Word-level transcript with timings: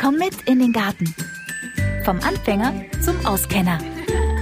Komm 0.00 0.14
mit 0.14 0.42
in 0.46 0.60
den 0.60 0.72
Garten. 0.72 1.12
Vom 2.04 2.20
Anfänger 2.20 2.72
zum 3.02 3.26
Auskenner. 3.26 3.78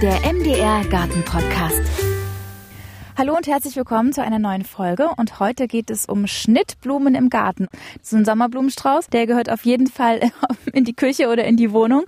Der 0.03 0.19
MDR 0.31 0.85
Garten 0.85 1.23
Podcast. 1.25 1.81
Hallo 3.17 3.35
und 3.35 3.47
herzlich 3.47 3.75
willkommen 3.75 4.13
zu 4.13 4.21
einer 4.21 4.37
neuen 4.37 4.63
Folge. 4.63 5.09
Und 5.17 5.39
heute 5.39 5.67
geht 5.67 5.89
es 5.89 6.05
um 6.05 6.27
Schnittblumen 6.27 7.15
im 7.15 7.31
Garten. 7.31 7.69
So 8.03 8.17
ein 8.17 8.25
Sommerblumenstrauß, 8.25 9.07
der 9.07 9.25
gehört 9.25 9.49
auf 9.49 9.65
jeden 9.65 9.87
Fall 9.87 10.31
in 10.73 10.85
die 10.85 10.93
Küche 10.93 11.27
oder 11.27 11.45
in 11.45 11.57
die 11.57 11.71
Wohnung. 11.71 12.05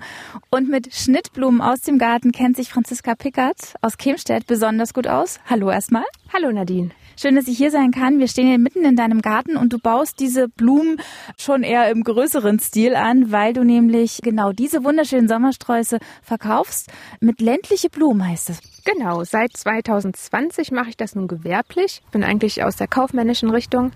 Und 0.51 0.69
mit 0.69 0.93
Schnittblumen 0.93 1.59
aus 1.59 1.81
dem 1.81 1.97
Garten 1.97 2.31
kennt 2.31 2.55
sich 2.55 2.69
Franziska 2.69 3.15
Pickert 3.15 3.73
aus 3.81 3.97
Kemstedt 3.97 4.45
besonders 4.45 4.93
gut 4.93 5.07
aus. 5.07 5.39
Hallo 5.49 5.71
erstmal. 5.71 6.05
Hallo 6.31 6.51
Nadine. 6.51 6.91
Schön, 7.21 7.35
dass 7.35 7.49
ich 7.49 7.57
hier 7.57 7.69
sein 7.69 7.91
kann. 7.91 8.19
Wir 8.19 8.29
stehen 8.29 8.47
hier 8.47 8.57
mitten 8.57 8.85
in 8.85 8.95
deinem 8.95 9.21
Garten 9.21 9.57
und 9.57 9.73
du 9.73 9.77
baust 9.77 10.21
diese 10.21 10.47
Blumen 10.47 11.01
schon 11.37 11.63
eher 11.63 11.89
im 11.89 12.05
größeren 12.05 12.59
Stil 12.59 12.95
an, 12.95 13.29
weil 13.29 13.51
du 13.51 13.65
nämlich 13.65 14.21
genau 14.23 14.53
diese 14.53 14.85
wunderschönen 14.85 15.27
Sommersträuße 15.27 15.97
verkaufst. 16.23 16.89
Mit 17.19 17.41
ländliche 17.41 17.89
Blumen 17.89 18.25
heißt 18.25 18.51
es. 18.51 18.61
Genau, 18.85 19.25
seit 19.25 19.51
2020 19.51 20.71
mache 20.71 20.91
ich 20.91 20.95
das 20.95 21.13
nun 21.13 21.27
gewerblich. 21.27 22.03
Bin 22.13 22.23
eigentlich 22.23 22.63
aus 22.63 22.77
der 22.77 22.87
kaufmännischen 22.87 23.49
Richtung 23.49 23.91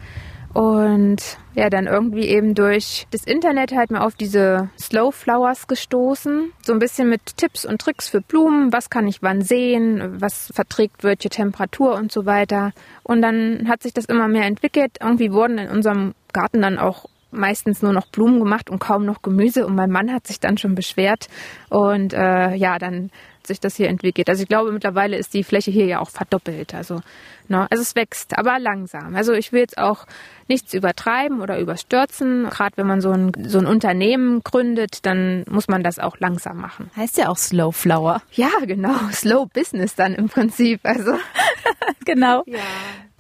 und 0.54 1.18
ja, 1.56 1.70
dann 1.70 1.88
irgendwie 1.88 2.28
eben 2.28 2.54
durch 2.54 3.08
das 3.10 3.24
Internet 3.24 3.74
halt 3.74 3.90
mal 3.90 4.02
auf 4.02 4.16
diese 4.16 4.70
Slow 4.80 5.12
Flowers 5.12 5.68
gestoßen. 5.68 6.52
So 6.62 6.74
ein 6.74 6.80
bisschen 6.80 7.10
mit 7.10 7.38
Tipps 7.38 7.66
und 7.66 7.82
Tricks 7.82 8.08
für 8.08 8.22
Blumen. 8.22 8.72
Was 8.72 8.92
kann 8.92 9.08
ich 9.08 9.24
wann 9.24 9.42
sehen? 9.42 10.22
Was 10.22 10.52
verträgt 10.54 11.04
welche 11.04 11.30
Temperatur 11.30 11.96
und 11.96 12.12
so 12.12 12.26
weiter. 12.26 12.72
Und 13.02 13.22
dann 13.24 13.68
hat 13.68 13.82
sich 13.82 13.94
das 13.94 14.06
immer 14.06 14.28
mehr 14.28 14.46
entwickelt. 14.46 14.98
Irgendwie 15.02 15.32
wurden 15.32 15.58
in 15.58 15.70
unserem 15.70 16.14
Garten 16.34 16.62
dann 16.62 16.78
auch 16.78 17.06
meistens 17.32 17.82
nur 17.82 17.94
noch 17.94 18.08
Blumen 18.08 18.40
gemacht 18.40 18.70
und 18.70 18.80
kaum 18.80 19.06
noch 19.06 19.24
Gemüse. 19.24 19.66
Und 19.66 19.74
mein 19.76 19.90
Mann 19.90 20.14
hat 20.14 20.28
sich 20.28 20.40
dann 20.40 20.60
schon 20.60 20.76
beschwert. 20.76 21.30
Und 21.70 22.14
äh, 22.14 22.54
ja, 22.54 22.78
dann 22.78 23.10
sich 23.48 23.60
das 23.60 23.76
hier 23.76 23.90
entwickelt. 23.90 24.30
Also 24.30 24.44
ich 24.44 24.50
glaube, 24.50 24.72
mittlerweile 24.72 25.18
ist 25.18 25.34
die 25.34 25.44
Fläche 25.44 25.72
hier 25.72 25.86
ja 25.86 26.00
auch 26.00 26.10
verdoppelt. 26.10 26.74
Also, 26.74 27.02
ne, 27.48 27.68
also 27.70 27.82
es 27.82 27.96
wächst, 27.96 28.38
aber 28.38 28.60
langsam. 28.60 29.16
Also 29.16 29.34
ich 29.34 29.52
will 29.52 29.62
jetzt 29.62 29.78
auch 29.78 30.06
nichts 30.48 30.74
übertreiben 30.74 31.42
oder 31.42 31.60
überstürzen. 31.60 32.50
Gerade 32.50 32.78
wenn 32.78 32.88
man 32.88 33.02
so 33.02 33.12
ein, 33.12 33.32
so 33.46 33.60
ein 33.60 33.66
Unternehmen 33.66 34.42
gründet, 34.44 35.06
dann 35.06 35.46
muss 35.50 35.68
man 35.68 35.84
das 35.84 36.00
auch 36.00 36.18
langsam 36.20 36.58
machen. 36.58 36.90
Heißt 36.96 37.18
ja 37.18 37.30
auch 37.30 37.38
Slow 37.38 37.72
Flower. 37.72 38.22
Ja, 38.32 38.50
genau. 38.66 38.96
Slow 39.12 39.48
Business 39.54 39.96
dann 39.96 40.14
im 40.16 40.30
Prinzip. 40.30 40.82
Also 40.84 41.14
genau. 42.06 42.44
Ja. 42.46 42.60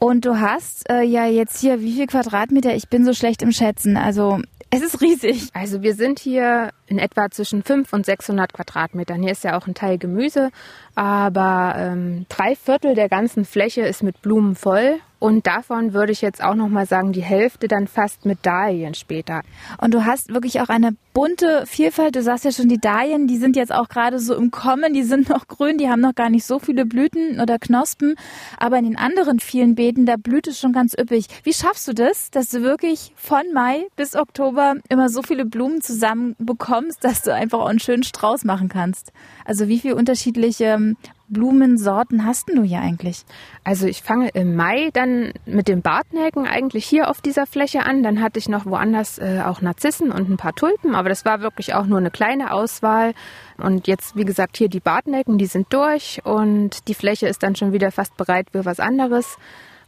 Und 0.03 0.25
du 0.25 0.37
hast 0.37 0.89
äh, 0.89 1.01
ja 1.03 1.25
jetzt 1.27 1.61
hier 1.61 1.79
wie 1.79 1.93
viel 1.93 2.07
Quadratmeter? 2.07 2.75
Ich 2.75 2.89
bin 2.89 3.05
so 3.05 3.13
schlecht 3.13 3.41
im 3.41 3.53
Schätzen. 3.53 3.95
Also 3.95 4.41
es 4.73 4.81
ist 4.81 5.01
riesig. 5.01 5.49
Also 5.53 5.83
wir 5.83 5.93
sind 5.93 6.17
hier 6.17 6.71
in 6.87 6.97
etwa 6.97 7.29
zwischen 7.29 7.61
500 7.61 7.93
und 7.93 8.05
600 8.07 8.53
Quadratmetern. 8.53 9.21
Hier 9.21 9.31
ist 9.31 9.43
ja 9.43 9.55
auch 9.55 9.67
ein 9.67 9.75
Teil 9.75 9.99
Gemüse, 9.99 10.49
aber 10.95 11.75
ähm, 11.77 12.25
drei 12.27 12.55
Viertel 12.55 12.95
der 12.95 13.07
ganzen 13.07 13.45
Fläche 13.45 13.81
ist 13.81 14.01
mit 14.01 14.23
Blumen 14.23 14.55
voll 14.55 14.99
und 15.23 15.47
davon 15.47 15.93
würde 15.93 16.11
ich 16.11 16.19
jetzt 16.19 16.43
auch 16.43 16.53
noch 16.53 16.67
mal 16.67 16.85
sagen, 16.85 17.13
die 17.13 17.23
Hälfte 17.23 17.69
dann 17.69 17.87
fast 17.87 18.25
mit 18.25 18.45
Dahlien 18.45 18.93
später. 18.93 19.41
Und 19.77 19.93
du 19.93 20.03
hast 20.03 20.33
wirklich 20.33 20.59
auch 20.59 20.67
eine 20.67 20.97
bunte 21.13 21.63
Vielfalt. 21.65 22.17
Du 22.17 22.21
sagst 22.21 22.43
ja 22.43 22.51
schon, 22.51 22.67
die 22.67 22.77
Dahlien, 22.77 23.25
die 23.25 23.37
sind 23.37 23.55
jetzt 23.55 23.73
auch 23.73 23.87
gerade 23.87 24.19
so 24.19 24.35
im 24.35 24.51
Kommen, 24.51 24.93
die 24.93 25.03
sind 25.03 25.29
noch 25.29 25.47
grün, 25.47 25.77
die 25.77 25.87
haben 25.87 26.01
noch 26.01 26.13
gar 26.13 26.29
nicht 26.29 26.43
so 26.43 26.59
viele 26.59 26.85
Blüten 26.85 27.39
oder 27.39 27.57
Knospen. 27.57 28.15
Aber 28.57 28.77
in 28.77 28.83
den 28.83 28.97
anderen 28.97 29.39
vielen 29.39 29.75
Beeten, 29.75 30.05
da 30.05 30.17
blüht 30.17 30.45
es 30.45 30.59
schon 30.59 30.73
ganz 30.73 30.93
üppig. 30.93 31.27
Wie 31.45 31.53
schaffst 31.53 31.87
du 31.87 31.93
das, 31.93 32.29
dass 32.29 32.49
du 32.49 32.61
wirklich 32.61 33.13
von 33.15 33.43
Mai 33.53 33.85
bis 33.95 34.17
Oktober 34.17 34.75
immer 34.89 35.07
so 35.07 35.21
viele 35.21 35.45
Blumen 35.45 35.79
zusammen 35.79 36.35
bekommst, 36.37 37.01
dass 37.01 37.21
du 37.21 37.33
einfach 37.33 37.59
auch 37.59 37.67
einen 37.67 37.79
schönen 37.79 38.03
Strauß 38.03 38.43
machen 38.43 38.67
kannst? 38.67 39.13
Also 39.45 39.69
wie 39.69 39.79
viele 39.79 39.95
unterschiedliche 39.95 40.95
Blumensorten 41.29 42.25
hast 42.25 42.49
du 42.49 42.63
hier 42.63 42.79
eigentlich? 42.79 43.23
Also 43.63 43.87
ich 43.87 44.03
fange 44.03 44.29
im 44.29 44.55
Mai 44.55 44.89
dann 44.93 45.33
mit 45.45 45.67
den 45.67 45.81
Bartnelken 45.81 46.45
eigentlich 46.45 46.85
hier 46.85 47.09
auf 47.09 47.21
dieser 47.21 47.45
Fläche 47.45 47.85
an. 47.85 48.03
Dann 48.03 48.21
hatte 48.21 48.39
ich 48.39 48.49
noch 48.49 48.65
woanders 48.65 49.17
äh, 49.19 49.41
auch 49.45 49.61
Narzissen 49.61 50.11
und 50.11 50.29
ein 50.29 50.37
paar 50.37 50.53
Tulpen, 50.53 50.95
aber 50.95 51.09
das 51.09 51.25
war 51.25 51.41
wirklich 51.41 51.73
auch 51.73 51.85
nur 51.85 51.97
eine 51.97 52.11
kleine 52.11 52.51
Auswahl. 52.51 53.13
Und 53.57 53.87
jetzt, 53.87 54.15
wie 54.15 54.25
gesagt, 54.25 54.57
hier 54.57 54.69
die 54.69 54.79
Bartnelken, 54.79 55.37
die 55.37 55.45
sind 55.45 55.73
durch 55.73 56.21
und 56.23 56.87
die 56.87 56.93
Fläche 56.93 57.27
ist 57.27 57.43
dann 57.43 57.55
schon 57.55 57.73
wieder 57.73 57.91
fast 57.91 58.15
bereit 58.17 58.47
für 58.51 58.65
was 58.65 58.79
anderes. 58.79 59.37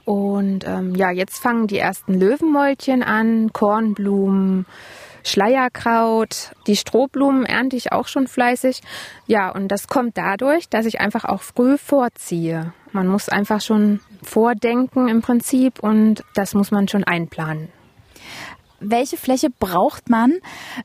Und 0.05 0.67
ähm, 0.67 0.93
ja, 0.95 1.11
jetzt 1.11 1.39
fangen 1.39 1.67
die 1.67 1.79
ersten 1.79 2.13
Löwenmäulchen 2.13 3.01
an, 3.01 3.51
Kornblumen, 3.51 4.65
Schleierkraut, 5.25 6.51
die 6.67 6.75
Strohblumen 6.75 7.45
ernte 7.45 7.75
ich 7.75 7.91
auch 7.91 8.07
schon 8.07 8.27
fleißig. 8.27 8.81
Ja, 9.25 9.49
und 9.49 9.69
das 9.69 9.87
kommt 9.87 10.17
dadurch, 10.17 10.69
dass 10.69 10.85
ich 10.85 10.99
einfach 10.99 11.25
auch 11.25 11.41
früh 11.41 11.77
vorziehe. 11.77 12.73
Man 12.91 13.07
muss 13.07 13.27
einfach 13.27 13.59
schon 13.59 13.99
vordenken 14.23 15.07
im 15.07 15.21
Prinzip 15.21 15.79
und 15.79 16.23
das 16.35 16.53
muss 16.53 16.71
man 16.71 16.87
schon 16.87 17.03
einplanen 17.03 17.69
welche 18.89 19.17
Fläche 19.17 19.49
braucht 19.49 20.09
man, 20.09 20.33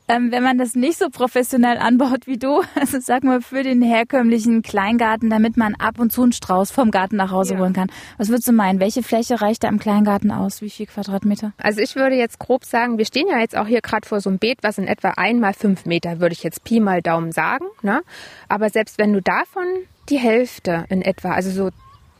ähm, 0.07 0.31
wenn 0.31 0.43
man 0.43 0.57
das 0.57 0.75
nicht 0.75 0.97
so 0.97 1.09
professionell 1.09 1.77
anbaut 1.77 2.27
wie 2.27 2.37
du? 2.37 2.61
Also 2.81 2.99
sag 2.99 3.23
mal 3.23 3.41
für 3.41 3.61
den 3.63 3.81
herkömmlichen 3.81 4.63
Kleingarten, 4.63 5.29
damit 5.29 5.55
man 5.55 5.75
ab 5.75 5.99
und 5.99 6.11
zu 6.11 6.23
einen 6.23 6.31
Strauß 6.31 6.71
vom 6.71 6.89
Garten 6.89 7.15
nach 7.15 7.31
Hause 7.31 7.53
ja. 7.53 7.59
holen 7.59 7.73
kann. 7.73 7.91
Was 8.17 8.29
würdest 8.29 8.47
du 8.47 8.53
meinen? 8.53 8.79
Welche 8.79 9.03
Fläche 9.03 9.39
reicht 9.39 9.63
da 9.63 9.69
im 9.69 9.77
Kleingarten 9.77 10.31
aus? 10.31 10.61
Wie 10.61 10.69
viel 10.69 10.87
Quadratmeter? 10.87 11.53
Also 11.57 11.79
ich 11.79 11.95
würde 11.95 12.15
jetzt 12.15 12.39
grob 12.39 12.65
sagen, 12.65 12.97
wir 12.97 13.05
stehen 13.05 13.27
ja 13.27 13.39
jetzt 13.39 13.55
auch 13.55 13.67
hier 13.67 13.81
gerade 13.81 14.07
vor 14.07 14.19
so 14.19 14.29
einem 14.29 14.39
Beet, 14.39 14.59
was 14.63 14.77
in 14.77 14.87
etwa 14.87 15.09
einmal 15.15 15.53
fünf 15.53 15.85
Meter, 15.85 16.19
würde 16.19 16.33
ich 16.33 16.43
jetzt 16.43 16.63
Pi 16.63 16.79
mal 16.79 17.01
Daumen 17.01 17.31
sagen. 17.31 17.65
Ne? 17.83 18.01
Aber 18.49 18.69
selbst 18.69 18.97
wenn 18.97 19.13
du 19.13 19.21
davon 19.21 19.65
die 20.09 20.17
Hälfte 20.17 20.85
in 20.89 21.01
etwa, 21.01 21.31
also 21.31 21.51
so 21.51 21.69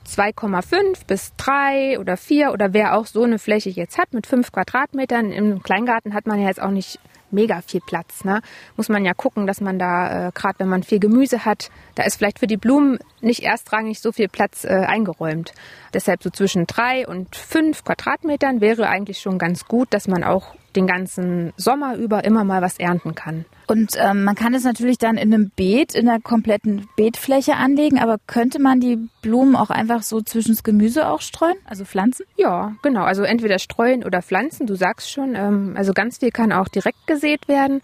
2,5 0.08 1.06
bis 1.08 1.34
3 1.38 2.00
oder 2.00 2.18
4 2.18 2.52
oder 2.52 2.74
wer 2.74 2.96
auch 2.96 3.06
so 3.06 3.24
eine 3.24 3.40
Fläche 3.40 3.70
jetzt 3.70 3.98
hat 3.98 4.14
mit 4.14 4.28
5 4.28 4.52
Quadratmetern. 4.52 5.32
Im 5.32 5.64
Kleingarten 5.64 6.14
hat 6.14 6.28
man 6.28 6.40
ja 6.40 6.48
jetzt 6.48 6.62
auch 6.62 6.72
nicht 6.72 7.00
mega 7.32 7.62
viel 7.62 7.82
Platz. 7.82 8.24
Ne? 8.24 8.42
Muss 8.78 8.90
man 8.90 9.06
ja 9.06 9.14
gucken, 9.14 9.48
dass 9.48 9.62
man 9.62 9.80
da, 9.80 10.28
äh, 10.28 10.32
gerade 10.34 10.60
wenn 10.60 10.68
man 10.68 10.84
viel 10.84 11.00
Gemüse 11.00 11.46
hat, 11.46 11.70
da 11.96 12.04
ist 12.04 12.18
vielleicht 12.18 12.40
für 12.40 12.48
die 12.48 12.58
Blumen 12.58 13.00
nicht 13.22 13.44
erstrangig 13.44 14.00
so 14.00 14.12
viel 14.12 14.28
Platz 14.28 14.64
äh, 14.64 14.70
eingeräumt. 14.70 15.54
Deshalb 15.94 16.24
so 16.24 16.30
zwischen 16.30 16.68
drei 16.68 17.08
und 17.08 17.36
fünf 17.36 17.84
Quadratmetern 17.84 18.62
wäre 18.62 18.88
eigentlich 18.88 19.20
schon 19.20 19.38
ganz 19.38 19.66
gut, 19.66 19.88
dass 19.94 20.08
man 20.08 20.24
auch 20.24 20.56
den 20.76 20.88
ganzen 20.88 21.54
Sommer 21.58 21.96
über 21.96 22.24
immer 22.24 22.44
mal 22.44 22.62
was 22.62 22.78
ernten 22.78 23.16
kann. 23.16 23.46
Und 23.68 23.94
ähm, 23.98 24.24
man 24.24 24.36
kann 24.36 24.54
es 24.54 24.64
natürlich 24.64 24.98
dann 24.98 25.18
in 25.18 25.34
einem 25.34 25.50
Beet, 25.56 25.96
in 25.96 26.10
einer 26.10 26.20
kompletten 26.20 26.88
Beetfläche 26.98 27.56
anlegen, 27.56 28.00
aber 28.00 28.18
könnte 28.28 28.60
man 28.60 28.80
die 28.80 28.98
Blumen 29.22 29.56
auch 29.56 29.70
einfach 29.70 30.04
so 30.04 30.22
zwischen 30.22 30.52
das 30.52 30.64
Gemüse 30.64 31.08
auch 31.08 31.22
streuen, 31.22 31.56
also 31.66 31.86
pflanzen? 31.86 32.26
Ja, 32.36 32.74
genau. 32.82 33.04
Also 33.04 33.24
entweder 33.24 33.60
streuen 33.60 34.04
oder 34.04 34.22
pflanzen, 34.22 34.68
du 34.68 34.76
sagst 34.76 35.12
schon. 35.12 35.36
Ähm, 35.36 35.76
also 35.78 35.94
ganz 35.94 36.18
viel 36.18 36.32
kann 36.32 36.52
auch 36.52 36.68
direkt 36.68 37.08
gesät 37.08 37.48
werden. 37.48 37.82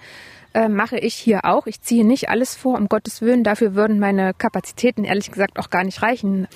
Äh, 0.54 0.70
mache 0.70 0.98
ich 0.98 1.14
hier 1.14 1.46
auch. 1.46 1.68
Ich 1.68 1.82
ziehe 1.82 2.06
nicht 2.06 2.30
alles 2.30 2.56
vor, 2.56 2.78
um 2.78 2.88
Gottes 2.88 3.22
Willen. 3.22 3.44
Dafür 3.44 3.76
würden 3.76 4.00
meine 4.00 4.34
Kapazitäten 4.34 5.04
ehrlich 5.04 5.32
gesagt 5.32 5.60
auch 5.60 5.70
gar 5.70 5.84
nicht 5.84 6.02
reichen. 6.02 6.48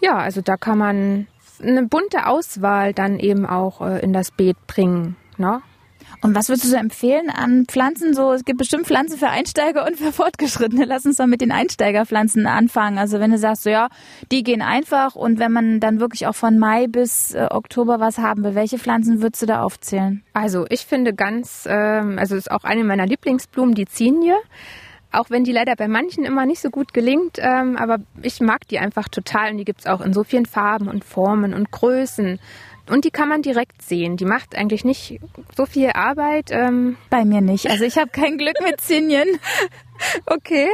Ja, 0.00 0.16
also 0.16 0.40
da 0.40 0.56
kann 0.56 0.78
man 0.78 1.26
eine 1.62 1.82
bunte 1.86 2.26
Auswahl 2.26 2.94
dann 2.94 3.18
eben 3.18 3.46
auch 3.46 3.80
äh, 3.80 4.00
in 4.00 4.12
das 4.12 4.30
Beet 4.30 4.56
bringen. 4.66 5.16
Ne? 5.36 5.62
Und 6.22 6.34
was 6.34 6.48
würdest 6.48 6.72
du 6.72 6.76
empfehlen 6.76 7.30
an 7.30 7.64
Pflanzen? 7.66 8.14
So, 8.14 8.32
es 8.32 8.44
gibt 8.44 8.58
bestimmt 8.58 8.86
Pflanzen 8.86 9.18
für 9.18 9.28
Einsteiger 9.28 9.86
und 9.86 9.96
für 9.96 10.12
Fortgeschrittene. 10.12 10.84
Lass 10.84 11.06
uns 11.06 11.16
doch 11.16 11.26
mit 11.26 11.40
den 11.40 11.52
Einsteigerpflanzen 11.52 12.46
anfangen. 12.46 12.98
Also 12.98 13.20
wenn 13.20 13.30
du 13.30 13.38
sagst, 13.38 13.62
so 13.62 13.70
ja, 13.70 13.88
die 14.30 14.42
gehen 14.42 14.62
einfach 14.62 15.14
und 15.14 15.38
wenn 15.38 15.52
man 15.52 15.80
dann 15.80 16.00
wirklich 16.00 16.26
auch 16.26 16.34
von 16.34 16.58
Mai 16.58 16.86
bis 16.86 17.34
äh, 17.34 17.46
Oktober 17.50 18.00
was 18.00 18.18
haben 18.18 18.44
will, 18.44 18.54
welche 18.54 18.78
Pflanzen 18.78 19.22
würdest 19.22 19.42
du 19.42 19.46
da 19.46 19.62
aufzählen? 19.62 20.22
Also 20.34 20.66
ich 20.68 20.84
finde 20.86 21.14
ganz, 21.14 21.66
ähm, 21.68 22.18
also 22.18 22.36
ist 22.36 22.50
auch 22.50 22.64
eine 22.64 22.84
meiner 22.84 23.06
Lieblingsblumen, 23.06 23.74
die 23.74 23.86
Zinie 23.86 24.36
auch 25.12 25.30
wenn 25.30 25.44
die 25.44 25.52
leider 25.52 25.74
bei 25.76 25.88
manchen 25.88 26.24
immer 26.24 26.46
nicht 26.46 26.60
so 26.60 26.70
gut 26.70 26.92
gelingt, 26.92 27.38
ähm, 27.38 27.76
aber 27.76 27.98
ich 28.22 28.40
mag 28.40 28.68
die 28.68 28.78
einfach 28.78 29.08
total 29.08 29.50
und 29.50 29.58
die 29.58 29.64
gibt 29.64 29.80
es 29.80 29.86
auch 29.86 30.00
in 30.00 30.12
so 30.12 30.24
vielen 30.24 30.46
Farben 30.46 30.88
und 30.88 31.04
Formen 31.04 31.52
und 31.52 31.70
Größen. 31.70 32.38
Und 32.90 33.04
die 33.04 33.10
kann 33.10 33.28
man 33.28 33.42
direkt 33.42 33.82
sehen. 33.82 34.16
Die 34.16 34.24
macht 34.24 34.56
eigentlich 34.56 34.84
nicht 34.84 35.20
so 35.56 35.66
viel 35.66 35.90
Arbeit. 35.90 36.50
Ähm. 36.50 36.96
Bei 37.08 37.24
mir 37.24 37.40
nicht. 37.40 37.70
Also 37.70 37.84
ich 37.84 37.96
habe 37.96 38.10
kein 38.10 38.38
Glück 38.38 38.56
mit 38.62 38.80
Zinien. 38.80 39.28
Okay. 40.24 40.66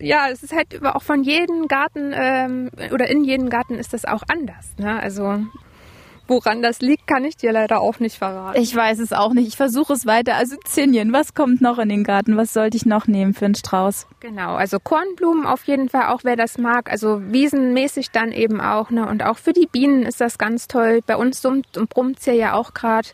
Ja, 0.00 0.28
es 0.28 0.42
ist 0.42 0.52
halt 0.52 0.84
auch 0.84 1.04
von 1.04 1.22
jedem 1.22 1.68
Garten 1.68 2.12
ähm, 2.16 2.68
oder 2.92 3.08
in 3.08 3.22
jedem 3.22 3.48
Garten 3.48 3.76
ist 3.76 3.92
das 3.92 4.04
auch 4.04 4.24
anders. 4.26 4.74
Ne? 4.76 5.00
Also 5.00 5.38
Woran 6.32 6.62
das 6.62 6.80
liegt, 6.80 7.06
kann 7.06 7.24
ich 7.24 7.36
dir 7.36 7.52
leider 7.52 7.80
auch 7.82 8.00
nicht 8.00 8.16
verraten. 8.16 8.58
Ich 8.58 8.74
weiß 8.74 9.00
es 9.00 9.12
auch 9.12 9.34
nicht. 9.34 9.48
Ich 9.48 9.56
versuche 9.56 9.92
es 9.92 10.06
weiter. 10.06 10.36
Also 10.36 10.56
Zinien, 10.64 11.12
was 11.12 11.34
kommt 11.34 11.60
noch 11.60 11.78
in 11.78 11.90
den 11.90 12.04
Garten? 12.04 12.38
Was 12.38 12.54
sollte 12.54 12.78
ich 12.78 12.86
noch 12.86 13.06
nehmen 13.06 13.34
für 13.34 13.44
einen 13.44 13.54
Strauß? 13.54 14.06
Genau, 14.20 14.54
also 14.54 14.78
Kornblumen 14.80 15.44
auf 15.44 15.64
jeden 15.64 15.90
Fall, 15.90 16.06
auch 16.06 16.20
wer 16.24 16.36
das 16.36 16.56
mag. 16.56 16.90
Also 16.90 17.20
wiesenmäßig 17.22 18.10
dann 18.12 18.32
eben 18.32 18.62
auch. 18.62 18.90
Ne? 18.90 19.06
Und 19.06 19.22
auch 19.24 19.36
für 19.36 19.52
die 19.52 19.68
Bienen 19.70 20.04
ist 20.04 20.22
das 20.22 20.38
ganz 20.38 20.68
toll. 20.68 21.00
Bei 21.06 21.16
uns 21.16 21.42
summt 21.42 21.76
und 21.76 21.90
brummt 21.90 22.18
es 22.20 22.26
ja 22.26 22.54
auch 22.54 22.72
gerade. 22.72 23.08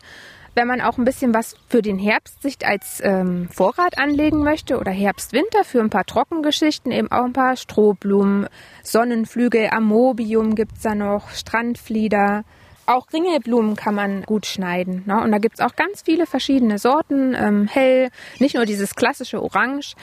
wenn 0.55 0.67
man 0.67 0.81
auch 0.81 0.97
ein 0.97 1.05
bisschen 1.05 1.33
was 1.33 1.55
für 1.69 1.81
den 1.81 1.97
Herbst 1.97 2.41
sich 2.41 2.57
als 2.65 3.01
ähm, 3.03 3.47
Vorrat 3.49 3.97
anlegen 3.97 4.43
möchte 4.43 4.77
oder 4.77 4.91
Herbst-Winter 4.91 5.63
für 5.63 5.79
ein 5.79 5.89
paar 5.89 6.05
Trockengeschichten, 6.05 6.91
eben 6.91 7.11
auch 7.11 7.23
ein 7.23 7.33
paar 7.33 7.55
Strohblumen, 7.55 8.47
Sonnenflügel, 8.83 9.69
Amobium 9.71 10.55
gibt's 10.55 10.81
da 10.81 10.95
noch, 10.95 11.29
Strandflieder. 11.29 12.43
Auch 12.89 13.05
Ringelblumen 13.13 13.75
kann 13.75 13.93
man 13.93 14.23
gut 14.23 14.47
schneiden. 14.47 15.03
Ne? 15.05 15.21
Und 15.21 15.31
da 15.31 15.37
gibt's 15.37 15.59
auch 15.59 15.75
ganz 15.75 16.01
viele 16.01 16.25
verschiedene 16.25 16.79
Sorten, 16.79 17.35
ähm, 17.35 17.67
hell, 17.67 18.09
nicht 18.39 18.55
nur 18.55 18.65
dieses 18.65 18.95
klassische 18.95 19.43
Orange, 19.43 19.93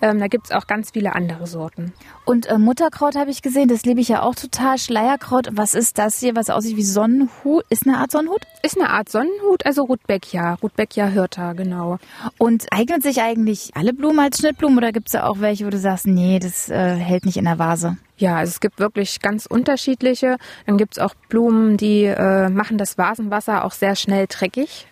ähm, 0.00 0.20
da 0.20 0.28
gibt's 0.28 0.52
auch 0.52 0.68
ganz 0.68 0.92
viele 0.92 1.16
andere 1.16 1.48
Sorten. 1.48 1.92
Und 2.24 2.46
äh, 2.46 2.56
Mutterkraut 2.56 3.16
habe 3.16 3.32
ich 3.32 3.42
gesehen, 3.42 3.66
das 3.66 3.82
liebe 3.84 4.00
ich 4.00 4.08
ja 4.08 4.22
auch 4.22 4.36
total. 4.36 4.78
Schleierkraut, 4.78 5.48
was 5.50 5.74
ist 5.74 5.98
das 5.98 6.20
hier, 6.20 6.36
was 6.36 6.48
aussieht 6.48 6.76
wie 6.76 6.84
Sonnenhut? 6.84 7.64
Ist 7.68 7.84
eine 7.84 7.98
Art 7.98 8.12
Sonnenhut? 8.12 8.42
Ist 8.62 8.78
eine 8.78 8.90
Art 8.90 9.08
Sonnenhut, 9.08 9.66
also 9.66 9.82
Rudbeckia, 9.82 10.54
Rudbeckia 10.62 11.06
hirta, 11.06 11.54
genau. 11.54 11.98
Und 12.38 12.66
eignen 12.70 13.00
sich 13.00 13.22
eigentlich 13.22 13.72
alle 13.74 13.92
Blumen 13.92 14.20
als 14.20 14.38
Schnittblumen 14.38 14.78
oder 14.78 14.92
gibt's 14.92 15.10
da 15.12 15.26
auch 15.26 15.40
welche, 15.40 15.66
wo 15.66 15.70
du 15.70 15.78
sagst, 15.78 16.06
nee, 16.06 16.38
das 16.38 16.68
äh, 16.68 16.94
hält 16.94 17.26
nicht 17.26 17.38
in 17.38 17.44
der 17.46 17.58
Vase? 17.58 17.96
Ja, 18.18 18.36
also 18.36 18.50
es 18.50 18.60
gibt 18.60 18.78
wirklich 18.78 19.20
ganz 19.20 19.46
unterschiedliche. 19.46 20.36
Dann 20.66 20.78
gibt's 20.78 20.98
auch 20.98 21.14
Blumen, 21.28 21.76
die 21.76 22.04
äh, 22.04 22.48
machen 22.48 22.78
das 22.78 22.96
Vasenwasser 22.96 23.64
auch 23.64 23.72
sehr 23.72 23.94
schnell 23.94 24.26
dreckig. 24.26 24.86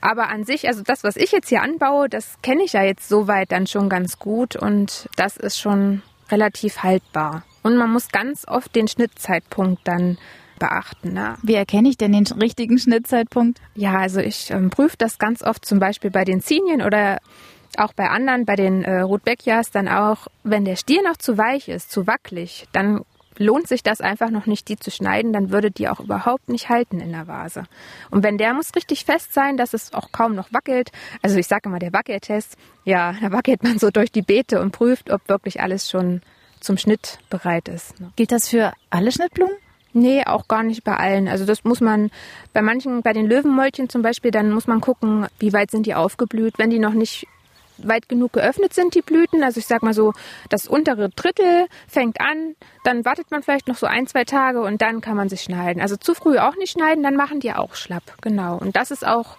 Aber 0.00 0.28
an 0.28 0.44
sich, 0.44 0.66
also 0.68 0.82
das, 0.82 1.04
was 1.04 1.16
ich 1.16 1.32
jetzt 1.32 1.48
hier 1.48 1.62
anbaue, 1.62 2.08
das 2.08 2.38
kenne 2.42 2.62
ich 2.62 2.72
ja 2.72 2.82
jetzt 2.82 3.08
soweit 3.08 3.52
dann 3.52 3.66
schon 3.66 3.88
ganz 3.88 4.18
gut 4.18 4.56
und 4.56 5.08
das 5.16 5.36
ist 5.36 5.58
schon 5.58 6.02
relativ 6.30 6.82
haltbar. 6.82 7.42
Und 7.62 7.76
man 7.76 7.92
muss 7.92 8.08
ganz 8.08 8.46
oft 8.48 8.74
den 8.74 8.88
Schnittzeitpunkt 8.88 9.86
dann 9.86 10.16
beachten. 10.58 11.12
Ne? 11.12 11.36
Wie 11.42 11.54
erkenne 11.54 11.88
ich 11.88 11.98
denn 11.98 12.12
den 12.12 12.26
richtigen 12.26 12.78
Schnittzeitpunkt? 12.78 13.60
Ja, 13.74 13.98
also 13.98 14.20
ich 14.20 14.50
ähm, 14.50 14.70
prüfe 14.70 14.96
das 14.96 15.18
ganz 15.18 15.42
oft 15.42 15.64
zum 15.64 15.80
Beispiel 15.80 16.10
bei 16.10 16.24
den 16.24 16.40
Zinien 16.40 16.82
oder 16.82 17.18
auch 17.78 17.92
bei 17.92 18.08
anderen, 18.08 18.44
bei 18.44 18.56
den 18.56 18.84
äh, 18.84 19.00
Rotbeckias, 19.00 19.70
dann 19.70 19.88
auch, 19.88 20.26
wenn 20.42 20.64
der 20.64 20.76
Stiel 20.76 21.02
noch 21.02 21.16
zu 21.16 21.38
weich 21.38 21.68
ist, 21.68 21.90
zu 21.90 22.06
wackelig, 22.06 22.66
dann 22.72 23.04
lohnt 23.40 23.68
sich 23.68 23.82
das 23.82 24.00
einfach 24.00 24.30
noch 24.30 24.46
nicht, 24.46 24.68
die 24.68 24.76
zu 24.76 24.90
schneiden, 24.90 25.32
dann 25.32 25.50
würde 25.50 25.70
die 25.70 25.88
auch 25.88 26.00
überhaupt 26.00 26.48
nicht 26.48 26.68
halten 26.68 27.00
in 27.00 27.10
der 27.12 27.26
Vase. 27.26 27.64
Und 28.10 28.22
wenn 28.22 28.36
der 28.36 28.52
muss 28.52 28.74
richtig 28.76 29.04
fest 29.04 29.32
sein, 29.32 29.56
dass 29.56 29.72
es 29.72 29.94
auch 29.94 30.12
kaum 30.12 30.34
noch 30.34 30.52
wackelt. 30.52 30.92
Also 31.22 31.38
ich 31.38 31.46
sage 31.46 31.68
immer, 31.68 31.78
der 31.78 31.92
Wackeltest, 31.92 32.56
ja, 32.84 33.14
da 33.20 33.32
wackelt 33.32 33.62
man 33.62 33.78
so 33.78 33.90
durch 33.90 34.12
die 34.12 34.22
Beete 34.22 34.60
und 34.60 34.72
prüft, 34.72 35.10
ob 35.10 35.26
wirklich 35.28 35.62
alles 35.62 35.88
schon 35.88 36.20
zum 36.60 36.76
Schnitt 36.76 37.18
bereit 37.30 37.68
ist. 37.68 37.98
Ne? 37.98 38.12
Gilt 38.16 38.32
das 38.32 38.48
für 38.48 38.72
alle 38.90 39.10
Schnittblumen? 39.10 39.54
Nee, 39.92 40.22
auch 40.24 40.46
gar 40.46 40.62
nicht 40.62 40.84
bei 40.84 40.96
allen. 40.96 41.26
Also 41.26 41.46
das 41.46 41.64
muss 41.64 41.80
man 41.80 42.10
bei 42.52 42.62
manchen, 42.62 43.02
bei 43.02 43.12
den 43.12 43.26
Löwenmäulchen 43.26 43.88
zum 43.88 44.02
Beispiel, 44.02 44.30
dann 44.30 44.52
muss 44.52 44.66
man 44.66 44.80
gucken, 44.80 45.26
wie 45.38 45.52
weit 45.52 45.70
sind 45.70 45.86
die 45.86 45.94
aufgeblüht. 45.94 46.58
Wenn 46.58 46.70
die 46.70 46.78
noch 46.78 46.92
nicht 46.92 47.26
weit 47.86 48.08
genug 48.08 48.32
geöffnet 48.32 48.74
sind, 48.74 48.94
die 48.94 49.02
Blüten. 49.02 49.42
Also 49.42 49.58
ich 49.58 49.66
sag 49.66 49.82
mal 49.82 49.94
so, 49.94 50.12
das 50.48 50.66
untere 50.66 51.10
Drittel 51.10 51.66
fängt 51.88 52.20
an, 52.20 52.54
dann 52.84 53.04
wartet 53.04 53.30
man 53.30 53.42
vielleicht 53.42 53.68
noch 53.68 53.76
so 53.76 53.86
ein, 53.86 54.06
zwei 54.06 54.24
Tage 54.24 54.60
und 54.60 54.82
dann 54.82 55.00
kann 55.00 55.16
man 55.16 55.28
sich 55.28 55.42
schneiden. 55.42 55.82
Also 55.82 55.96
zu 55.96 56.14
früh 56.14 56.38
auch 56.38 56.56
nicht 56.56 56.72
schneiden, 56.72 57.02
dann 57.02 57.16
machen 57.16 57.40
die 57.40 57.52
auch 57.52 57.74
schlapp. 57.74 58.02
Genau. 58.20 58.56
Und 58.56 58.76
das 58.76 58.90
ist 58.90 59.06
auch 59.06 59.36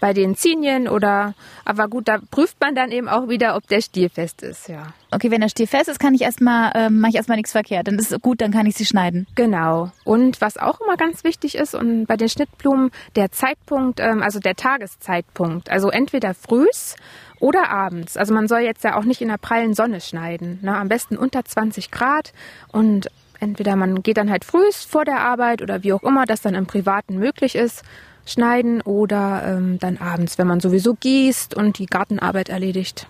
bei 0.00 0.14
den 0.14 0.34
Zinien 0.34 0.88
oder, 0.88 1.34
aber 1.64 1.86
gut, 1.86 2.08
da 2.08 2.18
prüft 2.30 2.56
man 2.60 2.74
dann 2.74 2.90
eben 2.90 3.08
auch 3.08 3.28
wieder, 3.28 3.54
ob 3.54 3.68
der 3.68 3.82
Stiel 3.82 4.08
fest 4.08 4.42
ist, 4.42 4.68
ja. 4.68 4.94
Okay, 5.12 5.30
wenn 5.30 5.40
der 5.40 5.48
Stiel 5.48 5.66
fest 5.66 5.88
ist, 5.88 6.00
kann 6.00 6.14
ich 6.14 6.22
erstmal, 6.22 6.72
äh, 6.74 6.90
mache 6.90 7.10
ich 7.10 7.16
erstmal 7.16 7.36
nichts 7.36 7.52
verkehrt. 7.52 7.86
Dann 7.86 7.98
ist 7.98 8.10
es 8.10 8.20
gut, 8.20 8.40
dann 8.40 8.50
kann 8.50 8.66
ich 8.66 8.76
sie 8.76 8.86
schneiden. 8.86 9.26
Genau. 9.34 9.90
Und 10.04 10.40
was 10.40 10.56
auch 10.56 10.80
immer 10.80 10.96
ganz 10.96 11.22
wichtig 11.22 11.56
ist, 11.56 11.74
und 11.74 12.06
bei 12.06 12.16
den 12.16 12.28
Schnittblumen, 12.28 12.90
der 13.16 13.30
Zeitpunkt, 13.30 14.00
ähm, 14.00 14.22
also 14.22 14.40
der 14.40 14.56
Tageszeitpunkt. 14.56 15.70
Also 15.70 15.90
entweder 15.90 16.34
frühs 16.34 16.96
oder 17.40 17.70
abends. 17.70 18.16
Also 18.16 18.32
man 18.32 18.46
soll 18.46 18.60
jetzt 18.60 18.84
ja 18.84 18.96
auch 18.96 19.04
nicht 19.04 19.20
in 19.20 19.28
der 19.28 19.38
prallen 19.38 19.74
Sonne 19.74 20.00
schneiden. 20.00 20.60
Ne? 20.62 20.76
Am 20.76 20.88
besten 20.88 21.16
unter 21.16 21.44
20 21.44 21.90
Grad 21.90 22.32
und 22.68 23.08
entweder 23.40 23.74
man 23.74 24.02
geht 24.02 24.18
dann 24.18 24.30
halt 24.30 24.44
frühs 24.44 24.84
vor 24.84 25.04
der 25.04 25.20
Arbeit 25.20 25.62
oder 25.62 25.82
wie 25.82 25.92
auch 25.92 26.02
immer 26.02 26.26
das 26.26 26.42
dann 26.42 26.54
im 26.54 26.66
Privaten 26.66 27.18
möglich 27.18 27.54
ist 27.56 27.82
schneiden 28.26 28.80
oder 28.82 29.42
ähm, 29.46 29.78
dann 29.78 29.98
abends, 29.98 30.38
wenn 30.38 30.46
man 30.46 30.60
sowieso 30.60 30.94
gießt 30.94 31.54
und 31.54 31.78
die 31.78 31.86
Gartenarbeit 31.86 32.48
erledigt. 32.48 33.06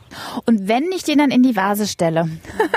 Und 0.46 0.68
wenn 0.68 0.84
ich 0.92 1.02
den 1.04 1.18
dann 1.18 1.30
in 1.30 1.42
die 1.42 1.56
Vase 1.56 1.86
stelle, 1.86 2.28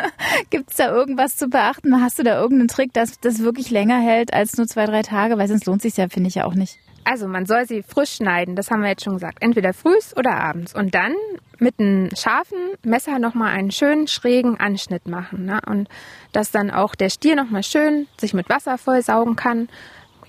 gibt 0.49 0.71
es 0.71 0.77
da 0.77 0.91
irgendwas 0.93 1.35
zu 1.35 1.47
beachten? 1.47 2.01
Hast 2.01 2.19
du 2.19 2.23
da 2.23 2.39
irgendeinen 2.39 2.67
Trick, 2.67 2.93
dass 2.93 3.19
das 3.19 3.39
wirklich 3.39 3.69
länger 3.69 3.99
hält 3.99 4.33
als 4.33 4.57
nur 4.57 4.67
zwei, 4.67 4.85
drei 4.85 5.01
Tage? 5.01 5.37
Weil 5.37 5.47
sonst 5.47 5.65
lohnt 5.65 5.81
sich 5.81 5.97
ja, 5.97 6.09
finde 6.09 6.27
ich 6.27 6.35
ja 6.35 6.45
auch 6.45 6.55
nicht. 6.55 6.79
Also 7.05 7.27
man 7.27 7.45
soll 7.45 7.65
sie 7.65 7.83
frisch 7.83 8.15
schneiden, 8.15 8.55
das 8.55 8.71
haben 8.71 8.81
wir 8.81 8.89
jetzt 8.89 9.03
schon 9.03 9.13
gesagt. 9.13 9.39
Entweder 9.41 9.73
frühs 9.73 10.15
oder 10.15 10.35
abends. 10.35 10.73
Und 10.73 10.95
dann 10.95 11.13
mit 11.59 11.79
einem 11.79 12.09
scharfen 12.15 12.57
Messer 12.83 13.19
nochmal 13.19 13.53
einen 13.53 13.71
schönen 13.71 14.07
schrägen 14.07 14.59
Anschnitt 14.59 15.07
machen. 15.07 15.45
Ne? 15.45 15.59
Und 15.65 15.89
dass 16.31 16.51
dann 16.51 16.71
auch 16.71 16.95
der 16.95 17.09
Stier 17.09 17.35
nochmal 17.35 17.63
schön 17.63 18.07
sich 18.19 18.33
mit 18.33 18.49
Wasser 18.49 18.77
vollsaugen 18.77 19.35
kann. 19.35 19.69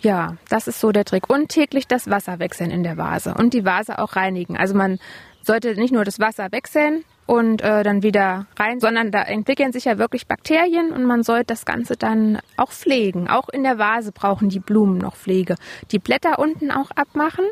Ja, 0.01 0.37
das 0.49 0.69
ist 0.69 0.81
so 0.81 0.93
der 0.93 1.05
Trick. 1.05 1.31
Und 1.31 1.49
täglich 1.49 1.87
das 1.87 2.11
Wasser 2.11 2.39
wechseln 2.39 2.71
in 2.71 2.83
der 2.83 2.97
Vase 2.97 3.35
und 3.35 3.55
die 3.55 3.65
Vase 3.65 3.99
auch 3.99 4.17
reinigen. 4.17 4.57
Also 4.57 4.75
man 4.75 4.99
sollte 5.45 5.75
nicht 5.75 5.93
nur 5.93 6.05
das 6.05 6.19
Wasser 6.19 6.51
wechseln 6.53 7.05
und 7.27 7.63
äh, 7.63 7.83
dann 7.83 8.03
wieder 8.03 8.47
rein, 8.59 8.81
sondern 8.81 9.11
da 9.11 9.23
entwickeln 9.23 9.73
sich 9.73 9.85
ja 9.85 9.99
wirklich 9.99 10.27
Bakterien 10.27 10.93
und 10.93 11.05
man 11.05 11.23
sollte 11.23 11.47
das 11.47 11.65
Ganze 11.65 11.97
dann 11.97 12.39
auch 12.57 12.71
pflegen. 12.71 13.29
Auch 13.29 13.49
in 13.49 13.63
der 13.63 13.79
Vase 13.79 14.13
brauchen 14.13 14.49
die 14.49 14.61
Blumen 14.61 14.99
noch 14.99 15.17
Pflege. 15.17 15.57
Die 15.91 15.99
Blätter 15.99 16.39
unten 16.39 16.71
auch 16.71 16.91
abmachen, 16.91 17.45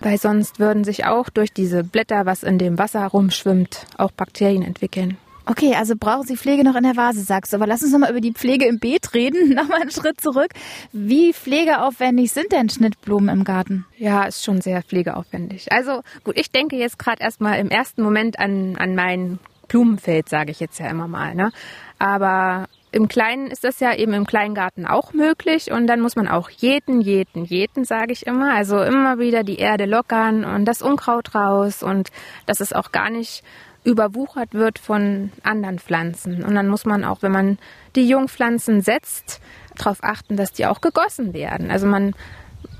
weil 0.00 0.18
sonst 0.18 0.58
würden 0.58 0.84
sich 0.84 1.04
auch 1.06 1.28
durch 1.28 1.52
diese 1.52 1.84
Blätter, 1.84 2.26
was 2.26 2.42
in 2.42 2.58
dem 2.58 2.78
Wasser 2.78 3.06
rumschwimmt, 3.06 3.86
auch 3.96 4.10
Bakterien 4.10 4.62
entwickeln. 4.62 5.16
Okay, 5.48 5.74
also 5.76 5.94
brauchen 5.98 6.26
Sie 6.26 6.36
Pflege 6.36 6.64
noch 6.64 6.74
in 6.74 6.82
der 6.82 6.96
Vase, 6.96 7.22
sagst 7.22 7.52
du. 7.52 7.56
Aber 7.56 7.68
lass 7.68 7.82
uns 7.82 7.92
nochmal 7.92 8.10
über 8.10 8.20
die 8.20 8.32
Pflege 8.32 8.66
im 8.66 8.80
Beet 8.80 9.14
reden. 9.14 9.48
Nochmal 9.54 9.82
einen 9.82 9.92
Schritt 9.92 10.20
zurück. 10.20 10.50
Wie 10.92 11.32
pflegeaufwendig 11.32 12.32
sind 12.32 12.50
denn 12.50 12.68
Schnittblumen 12.68 13.28
im 13.28 13.44
Garten? 13.44 13.86
Ja, 13.96 14.24
ist 14.24 14.44
schon 14.44 14.60
sehr 14.60 14.82
pflegeaufwendig. 14.82 15.70
Also 15.70 16.02
gut, 16.24 16.36
ich 16.36 16.50
denke 16.50 16.76
jetzt 16.76 16.98
gerade 16.98 17.22
erstmal 17.22 17.60
im 17.60 17.70
ersten 17.70 18.02
Moment 18.02 18.40
an, 18.40 18.76
an 18.76 18.96
mein 18.96 19.38
Blumenfeld, 19.68 20.28
sage 20.28 20.50
ich 20.50 20.58
jetzt 20.58 20.80
ja 20.80 20.88
immer 20.88 21.06
mal. 21.06 21.36
Ne? 21.36 21.52
Aber 21.98 22.66
im 22.92 23.08
Kleinen 23.08 23.48
ist 23.48 23.62
das 23.62 23.78
ja 23.78 23.94
eben 23.94 24.14
im 24.14 24.26
Kleingarten 24.26 24.86
auch 24.86 25.12
möglich 25.12 25.70
und 25.70 25.86
dann 25.86 26.00
muss 26.00 26.16
man 26.16 26.28
auch 26.28 26.50
jeden, 26.50 27.00
jeden, 27.00 27.44
jeden, 27.44 27.84
sage 27.84 28.12
ich 28.12 28.26
immer. 28.26 28.54
Also 28.54 28.82
immer 28.82 29.18
wieder 29.18 29.44
die 29.44 29.58
Erde 29.58 29.84
lockern 29.84 30.44
und 30.44 30.64
das 30.64 30.82
Unkraut 30.82 31.34
raus 31.34 31.82
und 31.82 32.08
das 32.46 32.60
ist 32.60 32.74
auch 32.74 32.92
gar 32.92 33.10
nicht 33.10 33.44
überwuchert 33.86 34.52
wird 34.52 34.80
von 34.80 35.30
anderen 35.44 35.78
Pflanzen. 35.78 36.44
Und 36.44 36.56
dann 36.56 36.68
muss 36.68 36.84
man 36.84 37.04
auch, 37.04 37.22
wenn 37.22 37.30
man 37.30 37.58
die 37.94 38.08
Jungpflanzen 38.08 38.80
setzt, 38.80 39.40
darauf 39.76 40.02
achten, 40.02 40.36
dass 40.36 40.52
die 40.52 40.66
auch 40.66 40.80
gegossen 40.80 41.32
werden. 41.32 41.70
Also 41.70 41.86
man, 41.86 42.14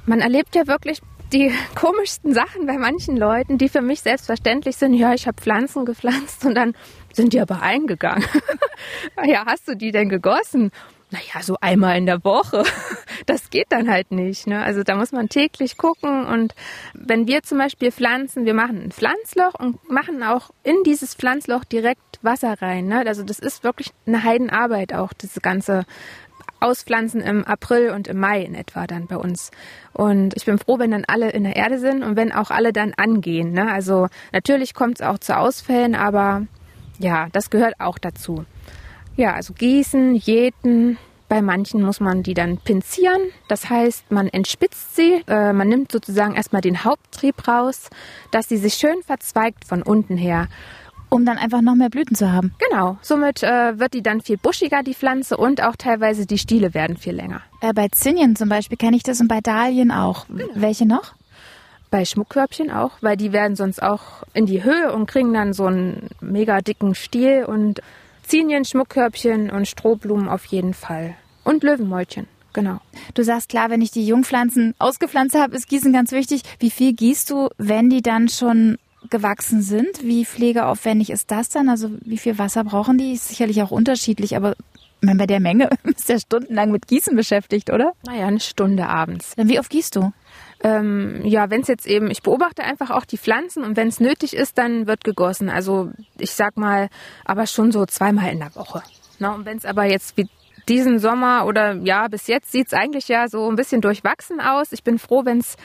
man 0.04 0.20
erlebt 0.20 0.56
ja 0.56 0.66
wirklich 0.66 1.00
die 1.32 1.52
komischsten 1.76 2.34
Sachen 2.34 2.66
bei 2.66 2.76
manchen 2.76 3.16
Leuten, 3.16 3.56
die 3.56 3.68
für 3.68 3.82
mich 3.82 4.00
selbstverständlich 4.00 4.76
sind. 4.76 4.94
Ja, 4.94 5.14
ich 5.14 5.28
habe 5.28 5.40
Pflanzen 5.40 5.84
gepflanzt 5.84 6.44
und 6.44 6.56
dann 6.56 6.74
sind 7.12 7.32
die 7.32 7.40
aber 7.40 7.62
eingegangen. 7.62 8.24
ja, 9.24 9.44
hast 9.46 9.68
du 9.68 9.76
die 9.76 9.92
denn 9.92 10.08
gegossen? 10.08 10.72
Naja, 11.10 11.42
so 11.42 11.56
einmal 11.60 11.96
in 11.96 12.06
der 12.06 12.24
Woche. 12.24 12.64
Das 13.24 13.50
geht 13.50 13.66
dann 13.70 13.90
halt 13.90 14.12
nicht. 14.12 14.46
Ne? 14.46 14.62
Also 14.62 14.84
da 14.84 14.94
muss 14.94 15.10
man 15.10 15.28
täglich 15.28 15.76
gucken. 15.78 16.26
Und 16.26 16.54
wenn 16.94 17.26
wir 17.26 17.42
zum 17.42 17.58
Beispiel 17.58 17.90
pflanzen, 17.90 18.44
wir 18.44 18.54
machen 18.54 18.84
ein 18.84 18.92
Pflanzloch 18.92 19.54
und 19.54 19.90
machen 19.90 20.22
auch 20.22 20.50
in 20.62 20.76
dieses 20.84 21.14
Pflanzloch 21.14 21.64
direkt 21.64 22.20
Wasser 22.22 22.54
rein. 22.62 22.86
Ne? 22.86 23.04
Also 23.04 23.24
das 23.24 23.40
ist 23.40 23.64
wirklich 23.64 23.90
eine 24.06 24.22
Heidenarbeit 24.22 24.94
auch, 24.94 25.12
diese 25.12 25.40
ganze 25.40 25.86
Auspflanzen 26.60 27.20
im 27.20 27.44
April 27.44 27.90
und 27.90 28.06
im 28.06 28.18
Mai 28.20 28.42
in 28.42 28.54
etwa 28.54 28.86
dann 28.86 29.06
bei 29.06 29.16
uns. 29.16 29.50
Und 29.92 30.36
ich 30.36 30.44
bin 30.44 30.58
froh, 30.58 30.78
wenn 30.78 30.92
dann 30.92 31.04
alle 31.06 31.30
in 31.30 31.44
der 31.44 31.56
Erde 31.56 31.78
sind 31.78 32.04
und 32.04 32.16
wenn 32.16 32.32
auch 32.32 32.50
alle 32.50 32.72
dann 32.72 32.94
angehen. 32.94 33.52
Ne? 33.52 33.70
Also 33.70 34.08
natürlich 34.32 34.74
kommt 34.74 35.00
es 35.00 35.06
auch 35.06 35.18
zu 35.18 35.36
Ausfällen, 35.36 35.94
aber 35.94 36.46
ja, 36.98 37.28
das 37.32 37.50
gehört 37.50 37.80
auch 37.80 37.98
dazu. 37.98 38.44
Ja, 39.16 39.34
also 39.34 39.54
gießen, 39.54 40.14
jäten. 40.14 40.98
Bei 41.28 41.42
manchen 41.42 41.82
muss 41.82 41.98
man 41.98 42.22
die 42.22 42.34
dann 42.34 42.58
pinzieren. 42.58 43.20
Das 43.48 43.68
heißt, 43.68 44.12
man 44.12 44.28
entspitzt 44.28 44.94
sie. 44.94 45.24
Äh, 45.26 45.52
man 45.52 45.68
nimmt 45.68 45.90
sozusagen 45.90 46.34
erstmal 46.34 46.62
den 46.62 46.84
Haupttrieb 46.84 47.48
raus, 47.48 47.88
dass 48.30 48.48
sie 48.48 48.58
sich 48.58 48.74
schön 48.74 49.02
verzweigt 49.04 49.64
von 49.64 49.82
unten 49.82 50.16
her. 50.16 50.48
Um 51.08 51.24
dann 51.24 51.38
einfach 51.38 51.62
noch 51.62 51.74
mehr 51.74 51.88
Blüten 51.88 52.14
zu 52.14 52.30
haben. 52.30 52.54
Genau. 52.68 52.98
Somit 53.00 53.42
äh, 53.42 53.78
wird 53.78 53.94
die 53.94 54.02
dann 54.02 54.20
viel 54.20 54.36
buschiger, 54.36 54.82
die 54.82 54.94
Pflanze, 54.94 55.36
und 55.36 55.62
auch 55.62 55.76
teilweise 55.76 56.26
die 56.26 56.38
Stiele 56.38 56.74
werden 56.74 56.96
viel 56.96 57.14
länger. 57.14 57.42
Äh, 57.60 57.72
bei 57.72 57.88
Zinien 57.88 58.36
zum 58.36 58.48
Beispiel 58.48 58.76
kenne 58.76 58.96
ich 58.96 59.02
das 59.02 59.20
und 59.20 59.28
bei 59.28 59.40
Dahlien 59.40 59.90
auch. 59.92 60.26
Genau. 60.28 60.48
Welche 60.54 60.86
noch? 60.86 61.14
Bei 61.90 62.04
Schmuckkörbchen 62.04 62.70
auch, 62.70 62.92
weil 63.00 63.16
die 63.16 63.32
werden 63.32 63.56
sonst 63.56 63.82
auch 63.82 64.24
in 64.34 64.46
die 64.46 64.64
Höhe 64.64 64.92
und 64.92 65.06
kriegen 65.06 65.32
dann 65.32 65.52
so 65.52 65.66
einen 65.66 66.08
mega 66.20 66.60
dicken 66.60 66.96
Stiel 66.96 67.44
und 67.44 67.80
Zinien, 68.26 68.64
Schmuckkörbchen 68.64 69.50
und 69.50 69.68
Strohblumen 69.68 70.28
auf 70.28 70.44
jeden 70.46 70.74
Fall. 70.74 71.14
Und 71.44 71.62
Löwenmäulchen. 71.62 72.26
genau. 72.52 72.80
Du 73.14 73.22
sagst 73.22 73.48
klar, 73.48 73.70
wenn 73.70 73.80
ich 73.80 73.92
die 73.92 74.06
Jungpflanzen 74.06 74.74
ausgepflanzt 74.78 75.36
habe, 75.36 75.54
ist 75.54 75.68
Gießen 75.68 75.92
ganz 75.92 76.10
wichtig. 76.10 76.42
Wie 76.58 76.70
viel 76.70 76.92
gießt 76.92 77.30
du, 77.30 77.48
wenn 77.56 77.88
die 77.88 78.02
dann 78.02 78.28
schon 78.28 78.78
gewachsen 79.10 79.62
sind? 79.62 80.02
Wie 80.02 80.24
pflegeaufwendig 80.24 81.10
ist 81.10 81.30
das 81.30 81.50
dann? 81.50 81.68
Also 81.68 81.90
wie 82.00 82.18
viel 82.18 82.38
Wasser 82.38 82.64
brauchen 82.64 82.98
die? 82.98 83.12
Ist 83.12 83.28
sicherlich 83.28 83.62
auch 83.62 83.70
unterschiedlich, 83.70 84.36
aber 84.36 84.56
meine, 85.00 85.18
bei 85.18 85.26
der 85.26 85.40
Menge 85.40 85.70
ist 85.84 86.08
ja 86.08 86.18
stundenlang 86.18 86.70
mit 86.70 86.86
Gießen 86.86 87.14
beschäftigt, 87.16 87.70
oder? 87.70 87.92
Naja, 88.04 88.26
eine 88.26 88.40
Stunde 88.40 88.88
abends. 88.88 89.34
Dann 89.36 89.48
wie 89.48 89.58
oft 89.58 89.70
gießt 89.70 89.96
du? 89.96 90.12
Ähm, 90.66 91.20
ja, 91.24 91.48
wenn 91.48 91.60
es 91.60 91.68
jetzt 91.68 91.86
eben, 91.86 92.10
ich 92.10 92.22
beobachte 92.22 92.64
einfach 92.64 92.90
auch 92.90 93.04
die 93.04 93.18
Pflanzen 93.18 93.62
und 93.62 93.76
wenn 93.76 93.86
es 93.86 94.00
nötig 94.00 94.34
ist, 94.34 94.58
dann 94.58 94.88
wird 94.88 95.04
gegossen. 95.04 95.48
Also 95.48 95.92
ich 96.18 96.32
sag 96.32 96.56
mal, 96.56 96.88
aber 97.24 97.46
schon 97.46 97.70
so 97.70 97.86
zweimal 97.86 98.32
in 98.32 98.40
der 98.40 98.52
Woche. 98.56 98.82
Na, 99.20 99.32
und 99.32 99.44
wenn 99.44 99.58
es 99.58 99.64
aber 99.64 99.84
jetzt 99.84 100.16
wie 100.16 100.28
diesen 100.68 100.98
Sommer 100.98 101.46
oder 101.46 101.74
ja, 101.74 102.08
bis 102.08 102.26
jetzt 102.26 102.50
sieht 102.50 102.66
es 102.66 102.72
eigentlich 102.72 103.06
ja 103.06 103.28
so 103.28 103.48
ein 103.48 103.54
bisschen 103.54 103.80
durchwachsen 103.80 104.40
aus. 104.40 104.72
Ich 104.72 104.82
bin 104.82 104.98
froh, 104.98 105.24
wenn 105.24 105.38
es 105.38 105.56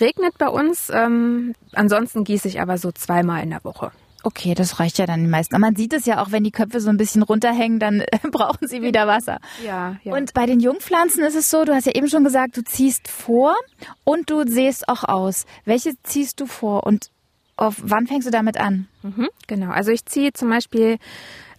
regnet 0.00 0.38
bei 0.38 0.48
uns. 0.48 0.88
Ähm, 0.88 1.52
ansonsten 1.74 2.24
gieße 2.24 2.48
ich 2.48 2.58
aber 2.58 2.78
so 2.78 2.92
zweimal 2.92 3.42
in 3.42 3.50
der 3.50 3.62
Woche. 3.62 3.92
Okay, 4.26 4.54
das 4.54 4.80
reicht 4.80 4.98
ja 4.98 5.06
dann 5.06 5.20
die 5.20 5.30
meisten. 5.30 5.54
Aber 5.54 5.60
man 5.60 5.76
sieht 5.76 5.92
es 5.92 6.04
ja 6.04 6.20
auch, 6.20 6.32
wenn 6.32 6.42
die 6.42 6.50
Köpfe 6.50 6.80
so 6.80 6.90
ein 6.90 6.96
bisschen 6.96 7.22
runterhängen, 7.22 7.78
dann 7.78 8.02
brauchen 8.32 8.66
sie 8.66 8.82
wieder 8.82 9.06
Wasser. 9.06 9.38
Ja, 9.64 9.98
ja. 10.02 10.12
Und 10.12 10.34
bei 10.34 10.46
den 10.46 10.58
Jungpflanzen 10.58 11.22
ist 11.22 11.36
es 11.36 11.48
so, 11.48 11.64
du 11.64 11.72
hast 11.72 11.86
ja 11.86 11.94
eben 11.94 12.08
schon 12.08 12.24
gesagt, 12.24 12.56
du 12.56 12.64
ziehst 12.64 13.06
vor 13.06 13.54
und 14.02 14.28
du 14.28 14.42
sähst 14.44 14.88
auch 14.88 15.04
aus. 15.04 15.46
Welche 15.64 15.92
ziehst 16.02 16.40
du 16.40 16.46
vor 16.46 16.84
und 16.84 17.12
auf 17.56 17.76
wann 17.80 18.08
fängst 18.08 18.26
du 18.26 18.32
damit 18.32 18.58
an? 18.58 18.88
Mhm, 19.04 19.28
genau, 19.46 19.70
also 19.70 19.92
ich 19.92 20.04
ziehe 20.04 20.32
zum 20.32 20.50
Beispiel 20.50 20.98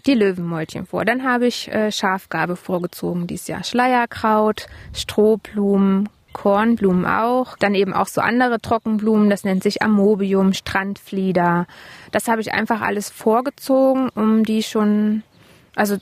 die 0.06 0.14
Löwenmäulchen 0.14 0.86
vor. 0.88 1.06
Dann 1.06 1.24
habe 1.24 1.48
ich 1.48 1.70
äh, 1.70 1.90
Schafgarbe 1.90 2.58
vorgezogen 2.58 3.28
dieses 3.28 3.48
Jahr. 3.48 3.64
Schleierkraut, 3.64 4.68
Strohblumen, 4.92 6.10
Kornblumen 6.34 7.06
auch. 7.06 7.58
Dann 7.58 7.76
eben 7.76 7.94
auch 7.94 8.08
so 8.08 8.22
andere 8.22 8.60
Trockenblumen, 8.60 9.30
das 9.30 9.44
nennt 9.44 9.64
sich 9.64 9.82
Amobium, 9.82 10.54
Strandflieder. 10.54 11.68
Das 12.12 12.28
habe 12.28 12.42
ich 12.42 12.54
einfach 12.54 12.82
alles 12.82 13.10
vorgezogen, 13.10 14.10
um 14.16 14.44
die 14.44 14.64
schon, 14.64 15.24
also 15.76 15.98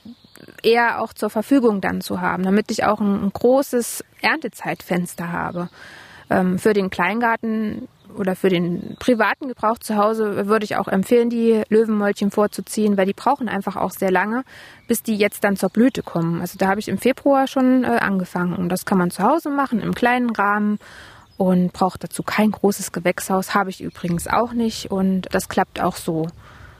eher 0.62 1.00
auch 1.00 1.12
zur 1.12 1.30
Verfügung 1.30 1.80
dann 1.80 2.00
zu 2.00 2.20
haben, 2.20 2.42
damit 2.42 2.70
ich 2.70 2.84
auch 2.84 3.00
ein, 3.00 3.24
ein 3.24 3.32
großes 3.32 4.04
Erntezeitfenster 4.20 5.32
habe. 5.32 5.68
Ähm, 6.28 6.58
für 6.58 6.72
den 6.72 6.90
Kleingarten 6.90 7.88
oder 8.18 8.36
für 8.36 8.48
den 8.48 8.96
privaten 8.98 9.48
Gebrauch 9.48 9.78
zu 9.78 9.96
Hause 9.96 10.46
würde 10.46 10.64
ich 10.64 10.76
auch 10.76 10.88
empfehlen, 10.88 11.30
die 11.30 11.62
Löwenmäulchen 11.68 12.30
vorzuziehen, 12.30 12.96
weil 12.96 13.06
die 13.06 13.12
brauchen 13.12 13.48
einfach 13.48 13.76
auch 13.76 13.90
sehr 13.90 14.10
lange, 14.10 14.44
bis 14.88 15.02
die 15.02 15.16
jetzt 15.16 15.44
dann 15.44 15.56
zur 15.56 15.70
Blüte 15.70 16.02
kommen. 16.02 16.40
Also 16.40 16.58
da 16.58 16.68
habe 16.68 16.80
ich 16.80 16.88
im 16.88 16.98
Februar 16.98 17.46
schon 17.46 17.84
äh, 17.84 17.98
angefangen 18.00 18.54
und 18.54 18.68
das 18.68 18.84
kann 18.84 18.98
man 18.98 19.10
zu 19.10 19.22
Hause 19.22 19.50
machen, 19.50 19.80
im 19.80 19.94
kleinen 19.94 20.30
Rahmen 20.30 20.78
und 21.36 21.72
braucht 21.72 22.02
dazu 22.02 22.22
kein 22.22 22.50
großes 22.50 22.92
Gewächshaus, 22.92 23.54
habe 23.54 23.70
ich 23.70 23.82
übrigens 23.82 24.26
auch 24.26 24.52
nicht 24.52 24.90
und 24.90 25.28
das 25.32 25.48
klappt 25.48 25.80
auch 25.80 25.96
so. 25.96 26.26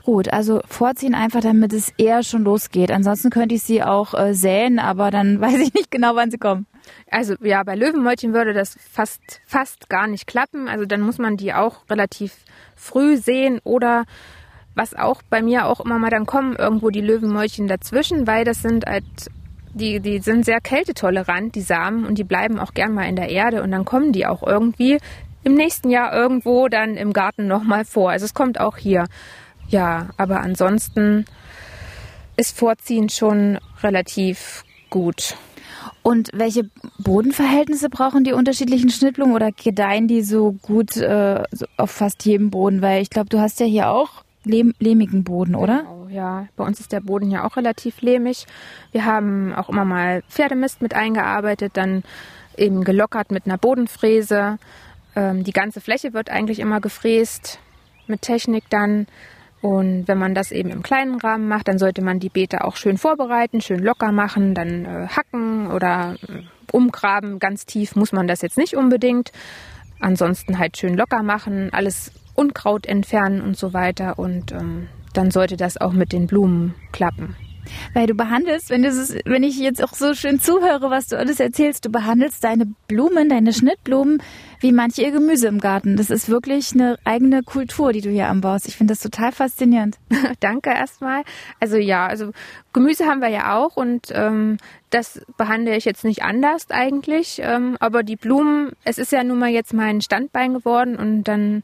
Gut, 0.03 0.31
also 0.31 0.61
vorziehen 0.67 1.13
einfach, 1.15 1.41
damit 1.41 1.73
es 1.73 1.91
eher 1.97 2.23
schon 2.23 2.45
losgeht. 2.45 2.91
Ansonsten 2.91 3.29
könnte 3.29 3.55
ich 3.55 3.63
sie 3.63 3.83
auch 3.83 4.13
äh, 4.13 4.33
säen, 4.33 4.79
aber 4.79 5.11
dann 5.11 5.41
weiß 5.41 5.59
ich 5.59 5.73
nicht 5.73 5.91
genau, 5.91 6.15
wann 6.15 6.31
sie 6.31 6.37
kommen. 6.37 6.65
Also 7.09 7.35
ja, 7.41 7.63
bei 7.63 7.75
Löwenmäulchen 7.75 8.33
würde 8.33 8.53
das 8.53 8.77
fast, 8.91 9.21
fast 9.45 9.89
gar 9.89 10.07
nicht 10.07 10.27
klappen. 10.27 10.67
Also 10.67 10.85
dann 10.85 11.01
muss 11.01 11.17
man 11.17 11.37
die 11.37 11.53
auch 11.53 11.89
relativ 11.89 12.33
früh 12.75 13.17
sehen 13.17 13.59
oder 13.63 14.05
was 14.75 14.93
auch 14.93 15.21
bei 15.29 15.41
mir 15.41 15.65
auch 15.65 15.79
immer 15.79 15.97
mal 15.97 16.11
dann 16.11 16.25
kommen, 16.25 16.55
irgendwo 16.55 16.89
die 16.91 17.01
Löwenmäulchen 17.01 17.67
dazwischen, 17.67 18.27
weil 18.27 18.45
das 18.45 18.61
sind 18.61 18.85
halt, 18.85 19.05
die, 19.73 19.99
die 19.99 20.19
sind 20.19 20.45
sehr 20.45 20.61
kältetolerant, 20.61 21.55
die 21.55 21.61
Samen, 21.61 22.05
und 22.05 22.17
die 22.17 22.23
bleiben 22.23 22.59
auch 22.59 22.73
gern 22.73 22.93
mal 22.93 23.09
in 23.09 23.15
der 23.15 23.29
Erde 23.29 23.63
und 23.63 23.71
dann 23.71 23.85
kommen 23.85 24.11
die 24.11 24.27
auch 24.27 24.43
irgendwie 24.43 24.99
im 25.43 25.55
nächsten 25.55 25.89
Jahr 25.89 26.13
irgendwo 26.13 26.67
dann 26.67 26.95
im 26.95 27.11
Garten 27.11 27.47
nochmal 27.47 27.85
vor. 27.85 28.11
Also 28.11 28.25
es 28.25 28.33
kommt 28.33 28.59
auch 28.59 28.77
hier. 28.77 29.05
Ja, 29.67 30.09
aber 30.17 30.41
ansonsten 30.41 31.25
ist 32.37 32.57
Vorziehen 32.57 33.09
schon 33.09 33.57
relativ 33.81 34.63
gut. 34.89 35.35
Und 36.07 36.29
welche 36.33 36.69
Bodenverhältnisse 36.99 37.89
brauchen 37.89 38.23
die 38.23 38.31
unterschiedlichen 38.31 38.89
Schnittblumen 38.89 39.35
oder 39.35 39.51
gedeihen 39.51 40.07
die 40.07 40.21
so 40.21 40.53
gut 40.61 40.95
äh, 40.95 41.43
auf 41.75 41.91
fast 41.91 42.23
jedem 42.23 42.49
Boden? 42.49 42.81
Weil 42.81 43.01
ich 43.01 43.09
glaube, 43.09 43.27
du 43.27 43.41
hast 43.41 43.59
ja 43.59 43.65
hier 43.65 43.89
auch 43.89 44.23
lehm 44.45 44.73
lehmigen 44.79 45.25
Boden, 45.25 45.53
oder? 45.53 45.79
Genau, 45.79 46.07
ja. 46.09 46.47
Bei 46.55 46.63
uns 46.63 46.79
ist 46.79 46.93
der 46.93 47.01
Boden 47.01 47.29
ja 47.29 47.43
auch 47.43 47.57
relativ 47.57 47.99
lehmig. 47.99 48.45
Wir 48.93 49.03
haben 49.03 49.53
auch 49.53 49.67
immer 49.67 49.83
mal 49.83 50.23
Pferdemist 50.29 50.81
mit 50.81 50.93
eingearbeitet, 50.93 51.73
dann 51.75 52.03
eben 52.55 52.85
gelockert 52.85 53.29
mit 53.29 53.45
einer 53.45 53.57
Bodenfräse. 53.57 54.59
Ähm, 55.13 55.43
die 55.43 55.51
ganze 55.51 55.81
Fläche 55.81 56.13
wird 56.13 56.29
eigentlich 56.29 56.59
immer 56.59 56.79
gefräst 56.79 57.59
mit 58.07 58.21
Technik 58.21 58.63
dann. 58.69 59.07
Und 59.61 60.07
wenn 60.07 60.17
man 60.17 60.35
das 60.35 60.51
eben 60.51 60.69
im 60.69 60.83
kleinen 60.83 61.19
Rahmen 61.19 61.47
macht, 61.47 61.67
dann 61.67 61.79
sollte 61.79 62.03
man 62.03 62.19
die 62.19 62.29
Beete 62.29 62.63
auch 62.63 62.75
schön 62.75 62.97
vorbereiten, 62.97 63.61
schön 63.61 63.79
locker 63.79 64.11
machen, 64.11 64.53
dann 64.53 64.85
äh, 64.85 65.07
hacken 65.07 65.71
oder 65.71 66.15
äh, 66.27 66.43
umgraben. 66.71 67.39
Ganz 67.39 67.65
tief 67.65 67.95
muss 67.95 68.11
man 68.11 68.27
das 68.27 68.41
jetzt 68.41 68.57
nicht 68.57 68.75
unbedingt. 68.75 69.31
Ansonsten 69.99 70.59
halt 70.59 70.77
schön 70.77 70.95
locker 70.95 71.23
machen, 71.23 71.69
alles 71.73 72.11
Unkraut 72.35 72.85
entfernen 72.85 73.41
und 73.41 73.57
so 73.57 73.73
weiter. 73.73 74.19
Und 74.19 74.51
ähm, 74.51 74.89
dann 75.13 75.31
sollte 75.31 75.57
das 75.57 75.77
auch 75.77 75.93
mit 75.93 76.13
den 76.13 76.27
Blumen 76.27 76.75
klappen. 76.91 77.35
Weil 77.93 78.07
du 78.07 78.13
behandelst, 78.13 78.69
wenn, 78.69 78.83
wenn 78.83 79.43
ich 79.43 79.57
jetzt 79.59 79.83
auch 79.83 79.93
so 79.93 80.13
schön 80.13 80.39
zuhöre, 80.39 80.89
was 80.89 81.07
du 81.07 81.17
alles 81.17 81.39
erzählst, 81.39 81.85
du 81.85 81.89
behandelst 81.89 82.43
deine 82.43 82.67
Blumen, 82.87 83.29
deine 83.29 83.53
Schnittblumen 83.53 84.21
wie 84.59 84.71
manche 84.71 85.03
ihr 85.03 85.11
Gemüse 85.11 85.47
im 85.47 85.59
Garten. 85.59 85.97
Das 85.97 86.09
ist 86.09 86.29
wirklich 86.29 86.73
eine 86.73 86.97
eigene 87.03 87.43
Kultur, 87.43 87.93
die 87.93 88.01
du 88.01 88.09
hier 88.09 88.27
anbaust. 88.27 88.67
Ich 88.67 88.75
finde 88.75 88.93
das 88.93 89.01
total 89.01 89.31
faszinierend. 89.31 89.97
Danke 90.39 90.71
erstmal. 90.71 91.23
Also 91.59 91.77
ja, 91.77 92.07
also 92.07 92.31
Gemüse 92.73 93.05
haben 93.05 93.21
wir 93.21 93.29
ja 93.29 93.55
auch 93.55 93.77
und 93.77 94.07
ähm, 94.11 94.57
das 94.89 95.21
behandle 95.37 95.75
ich 95.75 95.85
jetzt 95.85 96.03
nicht 96.03 96.23
anders 96.23 96.69
eigentlich. 96.69 97.39
Ähm, 97.43 97.77
aber 97.79 98.03
die 98.03 98.15
Blumen, 98.15 98.71
es 98.83 98.97
ist 98.97 99.11
ja 99.11 99.23
nun 99.23 99.39
mal 99.39 99.49
jetzt 99.49 99.73
mein 99.73 100.01
Standbein 100.01 100.53
geworden 100.53 100.95
und 100.95 101.23
dann 101.23 101.63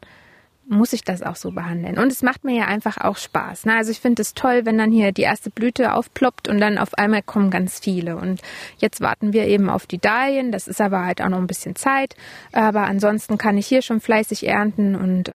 muss 0.68 0.94
ich 0.94 1.04
das 1.04 1.22
auch 1.22 1.36
so 1.36 1.52
behandeln. 1.52 1.98
Und 1.98 2.12
es 2.12 2.22
macht 2.22 2.44
mir 2.44 2.56
ja 2.56 2.66
einfach 2.66 2.98
auch 2.98 3.18
Spaß. 3.18 3.66
Ne? 3.66 3.76
Also 3.76 3.92
ich 3.92 4.00
finde 4.00 4.22
es 4.22 4.34
toll, 4.34 4.66
wenn 4.66 4.78
dann 4.78 4.92
hier 4.92 5.12
die 5.12 5.24
erste 5.24 5.50
Blüte 5.50 5.94
aufploppt 5.94 6.48
und 6.48 6.60
dann 6.60 6.78
auf 6.78 6.94
einmal 6.96 7.22
kommen 7.22 7.50
ganz 7.50 7.80
viele. 7.80 8.16
Und 8.16 8.42
jetzt 8.78 9.02
warten 9.02 9.34
wir 9.34 9.46
eben 9.48 9.70
auf 9.70 9.86
die 9.86 10.00
Dahlien. 10.00 10.52
Das 10.52 10.68
ist 10.68 10.82
aber 10.82 11.06
halt 11.06 11.22
auch 11.22 11.30
noch 11.30 11.38
ein 11.38 11.48
bisschen 11.48 11.76
Zeit. 11.76 12.16
Aber 12.52 12.84
ansonsten 12.84 13.38
kann 13.38 13.58
ich 13.58 13.68
hier 13.68 13.82
schon 13.82 14.00
fleißig 14.00 14.48
ernten 14.48 14.96
und 14.96 15.32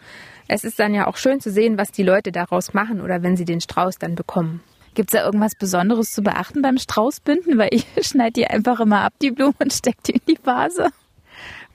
es 0.49 0.65
ist 0.65 0.79
dann 0.79 0.95
ja 0.95 1.07
auch 1.07 1.17
schön 1.17 1.41
zu 1.41 1.51
sehen, 1.51 1.77
was 1.77 1.93
die 1.93 2.03
Leute 2.03 2.33
daraus 2.33 2.73
machen 2.73 3.03
oder 3.03 3.23
wenn 3.23 3.37
sie 3.37 3.45
den 3.45 3.61
Strauß 3.61 3.99
dann 3.99 4.15
bekommen. 4.15 4.63
Gibt 4.95 5.13
es 5.13 5.21
da 5.21 5.25
irgendwas 5.25 5.55
Besonderes 5.55 6.11
zu 6.11 6.23
beachten 6.23 6.63
beim 6.63 6.79
Straußbinden? 6.79 7.59
Weil 7.59 7.69
ich 7.73 7.87
schneide 8.01 8.33
die 8.33 8.47
einfach 8.47 8.81
immer 8.81 9.03
ab, 9.03 9.13
die 9.21 9.31
Blumen, 9.31 9.55
und 9.59 9.73
stecke 9.73 9.99
die 10.07 10.13
in 10.13 10.23
die 10.27 10.39
Vase 10.43 10.89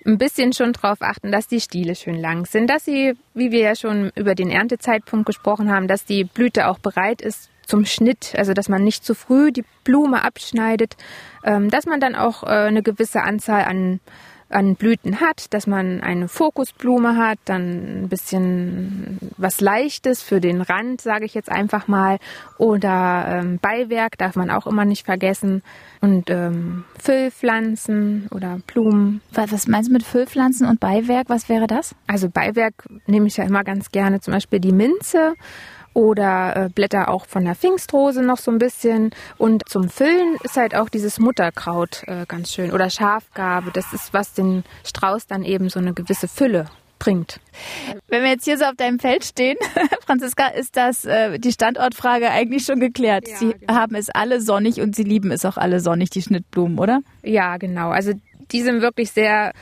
ein 0.05 0.17
bisschen 0.17 0.53
schon 0.53 0.73
darauf 0.73 1.01
achten, 1.01 1.31
dass 1.31 1.47
die 1.47 1.61
Stiele 1.61 1.95
schön 1.95 2.19
lang 2.19 2.45
sind, 2.45 2.69
dass 2.69 2.85
sie, 2.85 3.13
wie 3.33 3.51
wir 3.51 3.59
ja 3.59 3.75
schon 3.75 4.11
über 4.15 4.35
den 4.35 4.49
Erntezeitpunkt 4.49 5.25
gesprochen 5.25 5.71
haben, 5.71 5.87
dass 5.87 6.05
die 6.05 6.23
Blüte 6.23 6.67
auch 6.67 6.79
bereit 6.79 7.21
ist 7.21 7.49
zum 7.65 7.85
Schnitt, 7.85 8.33
also 8.37 8.53
dass 8.53 8.69
man 8.69 8.83
nicht 8.83 9.05
zu 9.05 9.15
früh 9.15 9.51
die 9.51 9.63
Blume 9.83 10.23
abschneidet, 10.23 10.97
ähm, 11.43 11.69
dass 11.69 11.85
man 11.85 11.99
dann 11.99 12.15
auch 12.15 12.43
äh, 12.43 12.47
eine 12.47 12.83
gewisse 12.83 13.21
Anzahl 13.21 13.63
an 13.63 13.99
an 14.53 14.75
Blüten 14.75 15.19
hat, 15.19 15.53
dass 15.53 15.67
man 15.67 16.01
eine 16.01 16.27
Fokusblume 16.27 17.17
hat, 17.17 17.39
dann 17.45 18.03
ein 18.03 18.09
bisschen 18.09 19.19
was 19.37 19.61
Leichtes 19.61 20.21
für 20.21 20.39
den 20.39 20.61
Rand, 20.61 21.01
sage 21.01 21.25
ich 21.25 21.33
jetzt 21.33 21.51
einfach 21.51 21.87
mal, 21.87 22.19
oder 22.57 23.25
ähm, 23.27 23.59
Beiwerk 23.61 24.17
darf 24.17 24.35
man 24.35 24.49
auch 24.49 24.67
immer 24.67 24.85
nicht 24.85 25.05
vergessen 25.05 25.63
und 26.01 26.29
ähm, 26.29 26.83
Füllpflanzen 26.99 28.27
oder 28.31 28.59
Blumen. 28.67 29.21
Was 29.31 29.67
meinst 29.67 29.89
du 29.89 29.93
mit 29.93 30.03
Füllpflanzen 30.03 30.67
und 30.67 30.79
Beiwerk? 30.79 31.29
Was 31.29 31.49
wäre 31.49 31.67
das? 31.67 31.95
Also 32.07 32.29
Beiwerk 32.29 32.73
nehme 33.07 33.27
ich 33.27 33.37
ja 33.37 33.43
immer 33.45 33.63
ganz 33.63 33.91
gerne, 33.91 34.21
zum 34.21 34.33
Beispiel 34.33 34.59
die 34.59 34.71
Minze 34.71 35.33
oder 35.93 36.55
äh, 36.55 36.69
Blätter 36.69 37.09
auch 37.09 37.25
von 37.25 37.45
der 37.45 37.55
Pfingstrose 37.55 38.21
noch 38.21 38.37
so 38.37 38.51
ein 38.51 38.57
bisschen. 38.57 39.11
Und 39.37 39.67
zum 39.67 39.89
Füllen 39.89 40.37
ist 40.43 40.57
halt 40.57 40.75
auch 40.75 40.89
dieses 40.89 41.19
Mutterkraut 41.19 42.03
äh, 42.07 42.25
ganz 42.27 42.51
schön 42.51 42.71
oder 42.71 42.89
Schafgabe. 42.89 43.71
Das 43.71 43.93
ist, 43.93 44.13
was 44.13 44.33
den 44.33 44.63
Strauß 44.83 45.27
dann 45.27 45.43
eben 45.43 45.69
so 45.69 45.79
eine 45.79 45.93
gewisse 45.93 46.27
Fülle 46.27 46.65
bringt. 46.99 47.39
Wenn 48.07 48.23
wir 48.23 48.29
jetzt 48.29 48.45
hier 48.45 48.57
so 48.57 48.65
auf 48.65 48.75
deinem 48.75 48.97
Feld 48.97 49.25
stehen, 49.25 49.57
Franziska, 50.05 50.47
ist 50.47 50.77
das 50.77 51.03
äh, 51.05 51.37
die 51.37 51.51
Standortfrage 51.51 52.29
eigentlich 52.29 52.65
schon 52.65 52.79
geklärt. 52.79 53.27
Ja, 53.27 53.37
sie 53.37 53.53
genau. 53.53 53.73
haben 53.73 53.95
es 53.95 54.09
alle 54.09 54.39
sonnig 54.41 54.79
und 54.79 54.95
sie 54.95 55.03
lieben 55.03 55.31
es 55.31 55.45
auch 55.45 55.57
alle 55.57 55.79
sonnig, 55.79 56.09
die 56.11 56.21
Schnittblumen, 56.21 56.79
oder? 56.79 57.01
Ja, 57.21 57.57
genau. 57.57 57.89
Also 57.89 58.13
die 58.51 58.61
sind 58.61 58.81
wirklich 58.81 59.11
sehr 59.11 59.53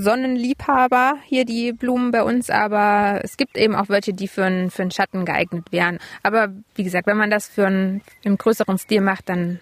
Sonnenliebhaber 0.00 1.14
hier 1.24 1.44
die 1.44 1.72
Blumen 1.72 2.10
bei 2.10 2.22
uns, 2.22 2.50
aber 2.50 3.20
es 3.22 3.36
gibt 3.36 3.56
eben 3.56 3.74
auch 3.74 3.88
welche, 3.88 4.12
die 4.12 4.28
für 4.28 4.44
einen, 4.44 4.70
für 4.70 4.82
einen 4.82 4.90
Schatten 4.90 5.24
geeignet 5.24 5.66
wären. 5.70 5.98
Aber 6.22 6.48
wie 6.74 6.84
gesagt, 6.84 7.06
wenn 7.06 7.16
man 7.16 7.30
das 7.30 7.48
für 7.48 7.66
einen, 7.66 8.02
im 8.22 8.36
größeren 8.36 8.78
Stil 8.78 9.00
macht, 9.00 9.28
dann 9.28 9.60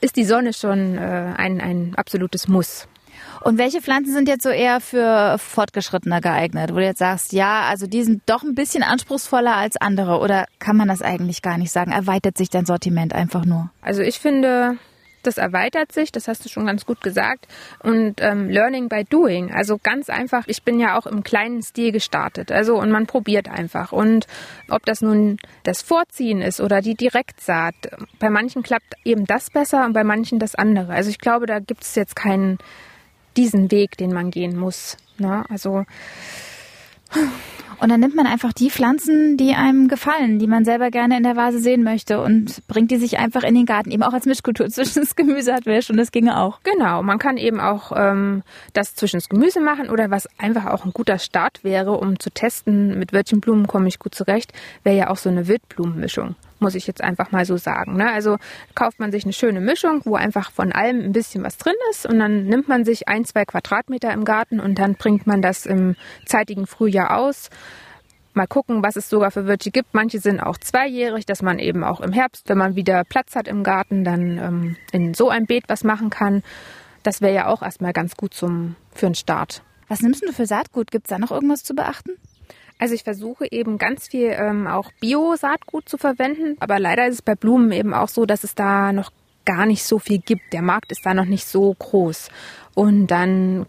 ist 0.00 0.16
die 0.16 0.24
Sonne 0.24 0.52
schon 0.52 0.98
äh, 0.98 1.34
ein, 1.36 1.60
ein 1.60 1.94
absolutes 1.96 2.48
Muss. 2.48 2.86
Und 3.42 3.58
welche 3.58 3.80
Pflanzen 3.80 4.12
sind 4.12 4.28
jetzt 4.28 4.42
so 4.42 4.48
eher 4.48 4.80
für 4.80 5.38
Fortgeschrittene 5.38 6.20
geeignet, 6.20 6.70
wo 6.72 6.76
du 6.76 6.84
jetzt 6.84 6.98
sagst, 6.98 7.32
ja, 7.32 7.62
also 7.62 7.86
die 7.86 8.02
sind 8.02 8.22
doch 8.26 8.42
ein 8.42 8.54
bisschen 8.54 8.82
anspruchsvoller 8.82 9.56
als 9.56 9.76
andere 9.76 10.18
oder 10.18 10.46
kann 10.58 10.76
man 10.76 10.88
das 10.88 11.02
eigentlich 11.02 11.42
gar 11.42 11.58
nicht 11.58 11.72
sagen? 11.72 11.92
Erweitert 11.92 12.36
sich 12.36 12.50
dein 12.50 12.66
Sortiment 12.66 13.14
einfach 13.14 13.44
nur? 13.44 13.70
Also 13.80 14.02
ich 14.02 14.18
finde, 14.18 14.76
das 15.28 15.38
erweitert 15.38 15.92
sich, 15.92 16.10
das 16.10 16.26
hast 16.26 16.44
du 16.44 16.48
schon 16.48 16.66
ganz 16.66 16.84
gut 16.86 17.00
gesagt. 17.00 17.46
Und 17.82 18.16
ähm, 18.20 18.48
Learning 18.48 18.88
by 18.88 19.04
Doing, 19.04 19.52
also 19.52 19.78
ganz 19.80 20.10
einfach, 20.10 20.44
ich 20.46 20.62
bin 20.62 20.80
ja 20.80 20.98
auch 20.98 21.06
im 21.06 21.22
kleinen 21.22 21.62
Stil 21.62 21.92
gestartet. 21.92 22.50
Also 22.50 22.76
und 22.76 22.90
man 22.90 23.06
probiert 23.06 23.48
einfach. 23.48 23.92
Und 23.92 24.26
ob 24.68 24.84
das 24.86 25.02
nun 25.02 25.36
das 25.62 25.82
Vorziehen 25.82 26.42
ist 26.42 26.60
oder 26.60 26.80
die 26.80 26.94
Direktsaat, 26.94 27.74
bei 28.18 28.30
manchen 28.30 28.62
klappt 28.62 28.94
eben 29.04 29.26
das 29.26 29.50
besser 29.50 29.84
und 29.84 29.92
bei 29.92 30.04
manchen 30.04 30.38
das 30.38 30.54
andere. 30.54 30.92
Also 30.92 31.10
ich 31.10 31.18
glaube, 31.18 31.46
da 31.46 31.58
gibt 31.60 31.82
es 31.82 31.94
jetzt 31.94 32.16
keinen 32.16 32.58
diesen 33.36 33.70
Weg, 33.70 33.96
den 33.96 34.12
man 34.12 34.30
gehen 34.30 34.56
muss. 34.56 34.96
Ne? 35.18 35.44
Also 35.48 35.84
und 37.80 37.90
dann 37.90 38.00
nimmt 38.00 38.16
man 38.16 38.26
einfach 38.26 38.52
die 38.52 38.70
Pflanzen, 38.70 39.36
die 39.36 39.54
einem 39.54 39.88
gefallen, 39.88 40.38
die 40.38 40.46
man 40.46 40.64
selber 40.64 40.90
gerne 40.90 41.16
in 41.16 41.22
der 41.22 41.36
Vase 41.36 41.60
sehen 41.60 41.84
möchte 41.84 42.20
und 42.20 42.66
bringt 42.66 42.90
die 42.90 42.96
sich 42.96 43.18
einfach 43.18 43.44
in 43.44 43.54
den 43.54 43.66
Garten, 43.66 43.90
eben 43.90 44.02
auch 44.02 44.12
als 44.12 44.26
Mischkultur. 44.26 44.68
Zwischen 44.68 45.00
das 45.00 45.16
Gemüse 45.16 45.54
hatten 45.54 45.66
wir 45.66 45.82
schon, 45.82 45.96
das 45.96 46.10
ginge 46.10 46.38
auch. 46.38 46.60
Genau, 46.62 47.02
man 47.02 47.18
kann 47.18 47.36
eben 47.36 47.60
auch 47.60 47.92
ähm, 47.94 48.42
das 48.72 48.94
zwischen 48.94 49.18
das 49.18 49.28
Gemüse 49.28 49.60
machen 49.60 49.90
oder 49.90 50.10
was 50.10 50.28
einfach 50.38 50.66
auch 50.66 50.84
ein 50.84 50.92
guter 50.92 51.18
Start 51.18 51.62
wäre, 51.62 51.92
um 51.92 52.18
zu 52.18 52.30
testen, 52.30 52.98
mit 52.98 53.12
welchen 53.12 53.40
Blumen 53.40 53.66
komme 53.66 53.88
ich 53.88 53.98
gut 53.98 54.14
zurecht, 54.14 54.52
wäre 54.82 54.96
ja 54.96 55.10
auch 55.10 55.16
so 55.16 55.28
eine 55.28 55.46
Wildblumenmischung 55.46 56.34
muss 56.60 56.74
ich 56.74 56.86
jetzt 56.86 57.02
einfach 57.02 57.30
mal 57.30 57.44
so 57.44 57.56
sagen. 57.56 57.96
Ne? 57.96 58.10
Also 58.12 58.36
kauft 58.74 58.98
man 58.98 59.12
sich 59.12 59.24
eine 59.24 59.32
schöne 59.32 59.60
Mischung, 59.60 60.02
wo 60.04 60.14
einfach 60.16 60.50
von 60.52 60.72
allem 60.72 61.00
ein 61.00 61.12
bisschen 61.12 61.44
was 61.44 61.56
drin 61.56 61.74
ist 61.90 62.06
und 62.06 62.18
dann 62.18 62.44
nimmt 62.46 62.68
man 62.68 62.84
sich 62.84 63.08
ein, 63.08 63.24
zwei 63.24 63.44
Quadratmeter 63.44 64.12
im 64.12 64.24
Garten 64.24 64.60
und 64.60 64.78
dann 64.78 64.94
bringt 64.94 65.26
man 65.26 65.42
das 65.42 65.66
im 65.66 65.96
zeitigen 66.26 66.66
Frühjahr 66.66 67.16
aus. 67.18 67.50
Mal 68.34 68.46
gucken, 68.46 68.82
was 68.82 68.96
es 68.96 69.08
sogar 69.08 69.30
für 69.30 69.46
Wirte 69.46 69.70
gibt. 69.70 69.94
Manche 69.94 70.20
sind 70.20 70.40
auch 70.40 70.58
zweijährig, 70.58 71.26
dass 71.26 71.42
man 71.42 71.58
eben 71.58 71.82
auch 71.82 72.00
im 72.00 72.12
Herbst, 72.12 72.48
wenn 72.48 72.58
man 72.58 72.76
wieder 72.76 73.02
Platz 73.04 73.34
hat 73.34 73.48
im 73.48 73.64
Garten, 73.64 74.04
dann 74.04 74.38
ähm, 74.38 74.76
in 74.92 75.14
so 75.14 75.28
ein 75.28 75.46
Beet 75.46 75.64
was 75.68 75.82
machen 75.82 76.10
kann. 76.10 76.42
Das 77.02 77.20
wäre 77.20 77.34
ja 77.34 77.46
auch 77.46 77.62
erstmal 77.62 77.92
ganz 77.92 78.16
gut 78.16 78.34
zum, 78.34 78.76
für 78.92 79.06
einen 79.06 79.14
Start. 79.14 79.62
Was 79.88 80.02
nimmst 80.02 80.22
du 80.22 80.32
für 80.32 80.46
Saatgut? 80.46 80.90
Gibt 80.90 81.06
es 81.06 81.10
da 81.10 81.18
noch 81.18 81.32
irgendwas 81.32 81.64
zu 81.64 81.74
beachten? 81.74 82.12
Also 82.78 82.94
ich 82.94 83.02
versuche 83.02 83.46
eben 83.50 83.78
ganz 83.78 84.08
viel 84.08 84.34
ähm, 84.36 84.66
auch 84.66 84.92
Bio-Saatgut 85.00 85.88
zu 85.88 85.98
verwenden, 85.98 86.56
aber 86.60 86.78
leider 86.78 87.06
ist 87.06 87.14
es 87.14 87.22
bei 87.22 87.34
Blumen 87.34 87.72
eben 87.72 87.92
auch 87.92 88.08
so, 88.08 88.24
dass 88.24 88.44
es 88.44 88.54
da 88.54 88.92
noch 88.92 89.10
gar 89.44 89.66
nicht 89.66 89.82
so 89.82 89.98
viel 89.98 90.18
gibt. 90.18 90.52
Der 90.52 90.62
Markt 90.62 90.92
ist 90.92 91.04
da 91.04 91.14
noch 91.14 91.24
nicht 91.24 91.46
so 91.46 91.74
groß. 91.78 92.28
Und 92.74 93.08
dann 93.08 93.66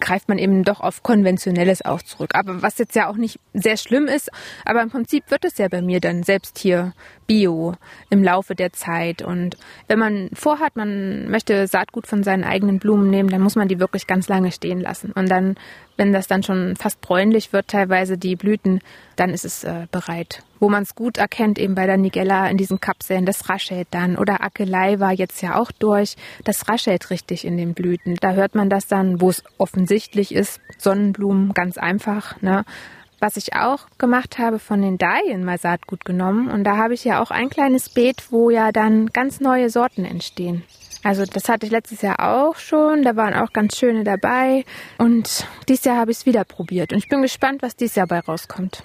greift 0.00 0.28
man 0.28 0.38
eben 0.38 0.64
doch 0.64 0.80
auf 0.80 1.02
konventionelles 1.02 1.84
auch 1.84 2.02
zurück. 2.02 2.30
Aber 2.34 2.62
was 2.62 2.78
jetzt 2.78 2.94
ja 2.94 3.08
auch 3.08 3.16
nicht 3.16 3.38
sehr 3.54 3.76
schlimm 3.76 4.06
ist, 4.06 4.30
aber 4.64 4.82
im 4.82 4.90
Prinzip 4.90 5.30
wird 5.30 5.44
es 5.44 5.58
ja 5.58 5.68
bei 5.68 5.82
mir 5.82 6.00
dann 6.00 6.22
selbst 6.22 6.58
hier 6.58 6.92
Bio 7.26 7.74
im 8.10 8.22
Laufe 8.22 8.54
der 8.54 8.72
Zeit. 8.72 9.22
Und 9.22 9.56
wenn 9.88 9.98
man 9.98 10.28
vorhat, 10.32 10.76
man 10.76 11.30
möchte 11.30 11.66
Saatgut 11.66 12.06
von 12.06 12.22
seinen 12.22 12.44
eigenen 12.44 12.78
Blumen 12.78 13.10
nehmen, 13.10 13.28
dann 13.28 13.42
muss 13.42 13.56
man 13.56 13.68
die 13.68 13.80
wirklich 13.80 14.06
ganz 14.06 14.28
lange 14.28 14.52
stehen 14.52 14.80
lassen. 14.80 15.12
Und 15.12 15.28
dann 15.28 15.56
wenn 15.96 16.12
das 16.12 16.26
dann 16.26 16.42
schon 16.42 16.76
fast 16.76 17.00
bräunlich 17.00 17.52
wird, 17.52 17.68
teilweise 17.68 18.18
die 18.18 18.36
Blüten, 18.36 18.80
dann 19.16 19.30
ist 19.30 19.44
es 19.44 19.64
äh, 19.64 19.86
bereit. 19.90 20.42
Wo 20.62 20.68
man 20.68 20.84
es 20.84 20.94
gut 20.94 21.16
erkennt, 21.16 21.58
eben 21.58 21.74
bei 21.74 21.86
der 21.86 21.96
Nigella 21.96 22.48
in 22.48 22.56
diesen 22.56 22.78
Kapseln, 22.78 23.26
das 23.26 23.48
raschelt 23.48 23.88
dann. 23.90 24.16
Oder 24.16 24.44
Akelei 24.44 25.00
war 25.00 25.10
jetzt 25.10 25.42
ja 25.42 25.56
auch 25.56 25.72
durch. 25.72 26.14
Das 26.44 26.68
raschelt 26.68 27.10
richtig 27.10 27.44
in 27.44 27.56
den 27.56 27.74
Blüten. 27.74 28.14
Da 28.20 28.34
hört 28.34 28.54
man 28.54 28.70
das 28.70 28.86
dann, 28.86 29.20
wo 29.20 29.28
es 29.28 29.42
offensichtlich 29.58 30.32
ist. 30.32 30.60
Sonnenblumen, 30.78 31.52
ganz 31.52 31.78
einfach. 31.78 32.40
Ne? 32.42 32.64
Was 33.18 33.36
ich 33.36 33.56
auch 33.56 33.88
gemacht 33.98 34.38
habe, 34.38 34.60
von 34.60 34.80
den 34.80 34.98
Dahlien 34.98 35.44
mal 35.44 35.58
Saatgut 35.58 36.04
genommen. 36.04 36.48
Und 36.48 36.62
da 36.62 36.76
habe 36.76 36.94
ich 36.94 37.02
ja 37.02 37.20
auch 37.20 37.32
ein 37.32 37.50
kleines 37.50 37.88
Beet, 37.88 38.30
wo 38.30 38.48
ja 38.48 38.70
dann 38.70 39.06
ganz 39.08 39.40
neue 39.40 39.68
Sorten 39.68 40.04
entstehen. 40.04 40.62
Also 41.02 41.24
das 41.24 41.48
hatte 41.48 41.66
ich 41.66 41.72
letztes 41.72 42.02
Jahr 42.02 42.20
auch 42.20 42.54
schon. 42.54 43.02
Da 43.02 43.16
waren 43.16 43.34
auch 43.34 43.52
ganz 43.52 43.76
schöne 43.76 44.04
dabei. 44.04 44.64
Und 44.96 45.44
dieses 45.68 45.86
Jahr 45.86 45.96
habe 45.96 46.12
ich 46.12 46.18
es 46.18 46.26
wieder 46.26 46.44
probiert. 46.44 46.92
Und 46.92 46.98
ich 47.00 47.08
bin 47.08 47.20
gespannt, 47.20 47.62
was 47.62 47.74
dieses 47.74 47.96
Jahr 47.96 48.06
bei 48.06 48.20
rauskommt. 48.20 48.84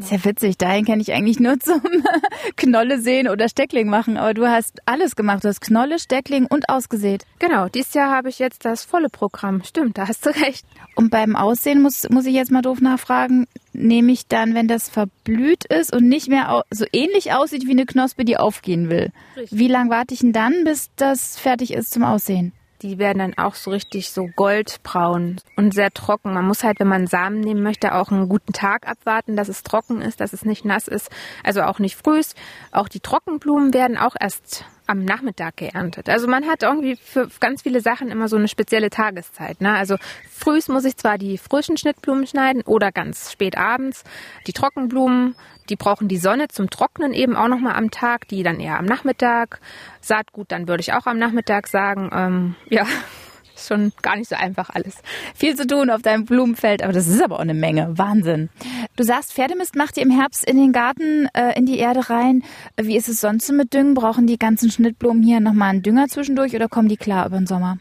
Sehr 0.00 0.24
witzig. 0.24 0.58
Dahin 0.58 0.84
kenne 0.84 1.02
ich 1.02 1.12
eigentlich 1.12 1.40
nur 1.40 1.58
zum 1.58 1.80
Knolle 2.56 3.00
sehen 3.00 3.28
oder 3.28 3.48
Steckling 3.48 3.88
machen. 3.88 4.16
Aber 4.16 4.34
du 4.34 4.48
hast 4.48 4.80
alles 4.86 5.16
gemacht. 5.16 5.44
Du 5.44 5.48
hast 5.48 5.60
Knolle, 5.60 5.98
Steckling 5.98 6.46
und 6.46 6.68
ausgesät. 6.68 7.24
Genau. 7.38 7.68
Dieses 7.68 7.94
Jahr 7.94 8.10
habe 8.10 8.28
ich 8.28 8.38
jetzt 8.38 8.64
das 8.64 8.84
volle 8.84 9.08
Programm. 9.08 9.62
Stimmt, 9.64 9.98
da 9.98 10.08
hast 10.08 10.26
du 10.26 10.30
recht. 10.30 10.66
Und 10.94 11.10
beim 11.10 11.36
Aussehen 11.36 11.82
muss, 11.82 12.08
muss 12.10 12.26
ich 12.26 12.34
jetzt 12.34 12.50
mal 12.50 12.62
doof 12.62 12.80
nachfragen. 12.80 13.46
Nehme 13.72 14.12
ich 14.12 14.26
dann, 14.26 14.54
wenn 14.54 14.68
das 14.68 14.88
verblüht 14.88 15.64
ist 15.66 15.94
und 15.94 16.08
nicht 16.08 16.28
mehr 16.28 16.62
so 16.70 16.86
ähnlich 16.92 17.32
aussieht 17.32 17.66
wie 17.66 17.72
eine 17.72 17.86
Knospe, 17.86 18.24
die 18.24 18.36
aufgehen 18.36 18.88
will. 18.88 19.12
Richtig. 19.36 19.58
Wie 19.58 19.68
lange 19.68 19.90
warte 19.90 20.14
ich 20.14 20.20
denn 20.20 20.32
dann, 20.32 20.64
bis 20.64 20.90
das 20.96 21.38
fertig 21.38 21.72
ist 21.72 21.90
zum 21.90 22.04
Aussehen? 22.04 22.52
Die 22.82 22.98
werden 22.98 23.18
dann 23.18 23.38
auch 23.38 23.54
so 23.54 23.70
richtig 23.70 24.10
so 24.10 24.28
goldbraun 24.36 25.40
und 25.56 25.74
sehr 25.74 25.90
trocken. 25.90 26.34
Man 26.34 26.46
muss 26.46 26.64
halt, 26.64 26.80
wenn 26.80 26.88
man 26.88 27.06
Samen 27.06 27.40
nehmen 27.40 27.62
möchte, 27.62 27.94
auch 27.94 28.10
einen 28.10 28.28
guten 28.28 28.52
Tag 28.52 28.86
abwarten, 28.88 29.36
dass 29.36 29.48
es 29.48 29.62
trocken 29.62 30.02
ist, 30.02 30.20
dass 30.20 30.32
es 30.32 30.44
nicht 30.44 30.64
nass 30.64 30.88
ist. 30.88 31.10
Also 31.44 31.62
auch 31.62 31.78
nicht 31.78 31.96
frühs. 31.96 32.34
Auch 32.72 32.88
die 32.88 33.00
Trockenblumen 33.00 33.72
werden 33.72 33.96
auch 33.96 34.14
erst 34.18 34.64
am 34.86 35.04
Nachmittag 35.04 35.56
geerntet. 35.56 36.08
Also 36.08 36.28
man 36.28 36.46
hat 36.46 36.62
irgendwie 36.62 36.96
für 36.96 37.28
ganz 37.40 37.62
viele 37.62 37.80
Sachen 37.80 38.08
immer 38.08 38.28
so 38.28 38.36
eine 38.36 38.48
spezielle 38.48 38.90
Tageszeit. 38.90 39.60
Ne? 39.60 39.72
Also 39.72 39.96
frühs 40.30 40.68
muss 40.68 40.84
ich 40.84 40.96
zwar 40.96 41.18
die 41.18 41.38
frischen 41.38 41.76
Schnittblumen 41.76 42.26
schneiden 42.26 42.62
oder 42.62 42.92
ganz 42.92 43.32
spät 43.32 43.58
abends. 43.58 44.04
Die 44.46 44.52
Trockenblumen, 44.52 45.34
die 45.70 45.76
brauchen 45.76 46.08
die 46.08 46.18
Sonne 46.18 46.48
zum 46.48 46.70
Trocknen 46.70 47.12
eben 47.12 47.36
auch 47.36 47.48
nochmal 47.48 47.74
am 47.74 47.90
Tag, 47.90 48.28
die 48.28 48.42
dann 48.42 48.60
eher 48.60 48.78
am 48.78 48.84
Nachmittag. 48.84 49.60
Saatgut, 50.00 50.52
dann 50.52 50.68
würde 50.68 50.80
ich 50.80 50.92
auch 50.92 51.06
am 51.06 51.18
Nachmittag 51.18 51.66
sagen. 51.66 52.10
Ähm, 52.12 52.54
ja, 52.68 52.86
schon 53.56 53.92
gar 54.02 54.16
nicht 54.16 54.28
so 54.28 54.36
einfach 54.36 54.70
alles. 54.70 54.96
Viel 55.34 55.56
zu 55.56 55.66
tun 55.66 55.90
auf 55.90 56.02
deinem 56.02 56.24
Blumenfeld, 56.24 56.82
aber 56.82 56.92
das 56.92 57.06
ist 57.06 57.22
aber 57.22 57.36
auch 57.36 57.40
eine 57.40 57.54
Menge. 57.54 57.96
Wahnsinn. 57.96 58.48
Du 58.96 59.04
sagst, 59.04 59.32
Pferdemist 59.32 59.76
macht 59.76 59.96
ihr 59.96 60.02
im 60.02 60.10
Herbst 60.10 60.48
in 60.48 60.56
den 60.56 60.72
Garten, 60.72 61.28
äh, 61.34 61.56
in 61.56 61.66
die 61.66 61.78
Erde 61.78 62.08
rein. 62.10 62.42
Wie 62.76 62.96
ist 62.96 63.08
es 63.08 63.20
sonst 63.20 63.46
so 63.46 63.52
mit 63.52 63.74
Düngen? 63.74 63.94
Brauchen 63.94 64.26
die 64.26 64.38
ganzen 64.38 64.70
Schnittblumen 64.70 65.22
hier 65.22 65.40
nochmal 65.40 65.70
einen 65.70 65.82
Dünger 65.82 66.08
zwischendurch 66.08 66.54
oder 66.54 66.68
kommen 66.68 66.88
die 66.88 66.96
klar 66.96 67.26
über 67.26 67.38
den 67.38 67.46
Sommer? 67.46 67.78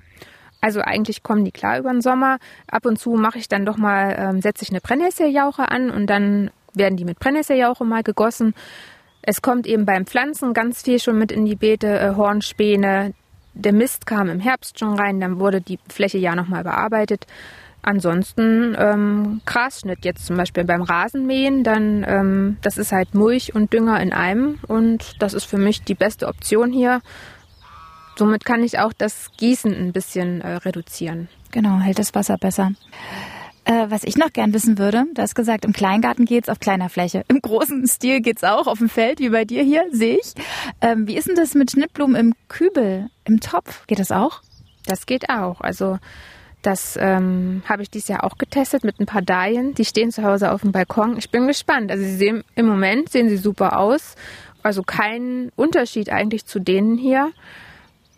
Also 0.61 0.81
eigentlich 0.81 1.21
kommen 1.21 1.45
die 1.45 1.51
klar 1.51 1.77
über 1.77 1.91
den 1.91 2.01
Sommer. 2.01 2.39
Ab 2.67 2.85
und 2.85 2.97
zu 2.97 3.11
mache 3.11 3.37
ich 3.37 3.47
dann 3.47 3.65
doch 3.65 3.77
mal, 3.77 4.15
ähm, 4.17 4.41
setze 4.41 4.63
ich 4.63 4.71
eine 4.71 4.81
Brennnesseljauche 4.81 5.69
an 5.69 5.91
und 5.91 6.07
dann 6.07 6.49
werden 6.77 6.97
die 6.97 7.05
mit 7.05 7.19
Brennnesseljauche 7.19 7.85
mal 7.85 8.03
gegossen. 8.03 8.53
Es 9.21 9.41
kommt 9.41 9.65
eben 9.65 9.85
beim 9.85 10.05
Pflanzen 10.05 10.53
ganz 10.53 10.83
viel 10.83 10.99
schon 10.99 11.17
mit 11.17 11.31
in 11.31 11.45
die 11.45 11.55
Beete, 11.55 11.99
äh, 11.99 12.15
Hornspäne, 12.15 13.13
der 13.55 13.73
Mist 13.73 14.05
kam 14.05 14.29
im 14.29 14.39
Herbst 14.39 14.79
schon 14.79 14.99
rein, 14.99 15.19
dann 15.19 15.39
wurde 15.39 15.61
die 15.61 15.79
Fläche 15.89 16.17
ja 16.17 16.35
nochmal 16.35 16.63
bearbeitet. 16.63 17.25
Ansonsten 17.81 18.75
ähm, 18.79 19.41
Grasschnitt 19.45 20.05
jetzt 20.05 20.25
zum 20.25 20.37
Beispiel 20.37 20.63
beim 20.63 20.81
Rasenmähen, 20.81 21.63
dann 21.63 22.03
ähm, 22.07 22.57
das 22.61 22.77
ist 22.77 22.91
halt 22.91 23.13
Mulch 23.13 23.53
und 23.53 23.73
Dünger 23.73 23.99
in 24.01 24.11
einem 24.11 24.59
und 24.67 25.21
das 25.21 25.33
ist 25.33 25.45
für 25.45 25.59
mich 25.59 25.83
die 25.83 25.93
beste 25.93 26.27
Option 26.27 26.71
hier. 26.71 27.01
Somit 28.17 28.43
kann 28.43 28.63
ich 28.63 28.79
auch 28.79 28.93
das 28.93 29.29
Gießen 29.37 29.73
ein 29.73 29.91
bisschen 29.91 30.41
äh, 30.41 30.55
reduzieren. 30.55 31.27
Genau, 31.51 31.79
hält 31.79 31.99
das 31.99 32.15
Wasser 32.15 32.37
besser. 32.37 32.71
Äh, 33.65 33.89
was 33.89 34.03
ich 34.03 34.15
noch 34.15 34.31
gern 34.31 34.53
wissen 34.53 34.77
würde, 34.77 35.05
du 35.13 35.21
hast 35.21 35.33
gesagt, 35.33 35.65
im 35.65 35.73
Kleingarten 35.73 36.25
geht's 36.25 36.49
auf 36.49 36.59
kleiner 36.59 36.89
Fläche. 36.89 37.25
Im 37.27 37.41
großen 37.41 37.87
Stil 37.87 38.21
geht's 38.21 38.43
auch 38.43 38.67
auf 38.67 38.77
dem 38.77 38.89
Feld, 38.89 39.19
wie 39.19 39.29
bei 39.29 39.43
dir 39.43 39.63
hier, 39.63 39.85
sehe 39.91 40.17
ich. 40.17 40.33
Ähm, 40.81 41.07
wie 41.07 41.17
ist 41.17 41.27
denn 41.27 41.35
das 41.35 41.55
mit 41.55 41.71
Schnittblumen 41.71 42.15
im 42.15 42.33
Kübel, 42.47 43.09
im 43.25 43.39
Topf? 43.39 43.87
Geht 43.87 43.99
das 43.99 44.11
auch? 44.11 44.41
Das 44.85 45.07
geht 45.07 45.29
auch. 45.29 45.61
Also 45.61 45.97
das 46.61 46.97
ähm, 46.99 47.63
habe 47.67 47.81
ich 47.81 47.89
dieses 47.89 48.07
Jahr 48.07 48.23
auch 48.23 48.37
getestet 48.37 48.83
mit 48.83 48.99
ein 48.99 49.05
paar 49.07 49.21
Dahlien. 49.21 49.73
Die 49.73 49.85
stehen 49.85 50.11
zu 50.11 50.23
Hause 50.23 50.51
auf 50.51 50.61
dem 50.61 50.71
Balkon. 50.71 51.17
Ich 51.17 51.31
bin 51.31 51.47
gespannt. 51.47 51.91
Also 51.91 52.03
sie 52.03 52.15
sehen 52.15 52.43
im 52.55 52.67
Moment 52.67 53.09
sehen 53.09 53.29
sie 53.29 53.37
super 53.37 53.79
aus. 53.79 54.15
Also 54.63 54.83
kein 54.83 55.51
Unterschied 55.55 56.09
eigentlich 56.11 56.45
zu 56.45 56.59
denen 56.59 56.97
hier. 56.97 57.31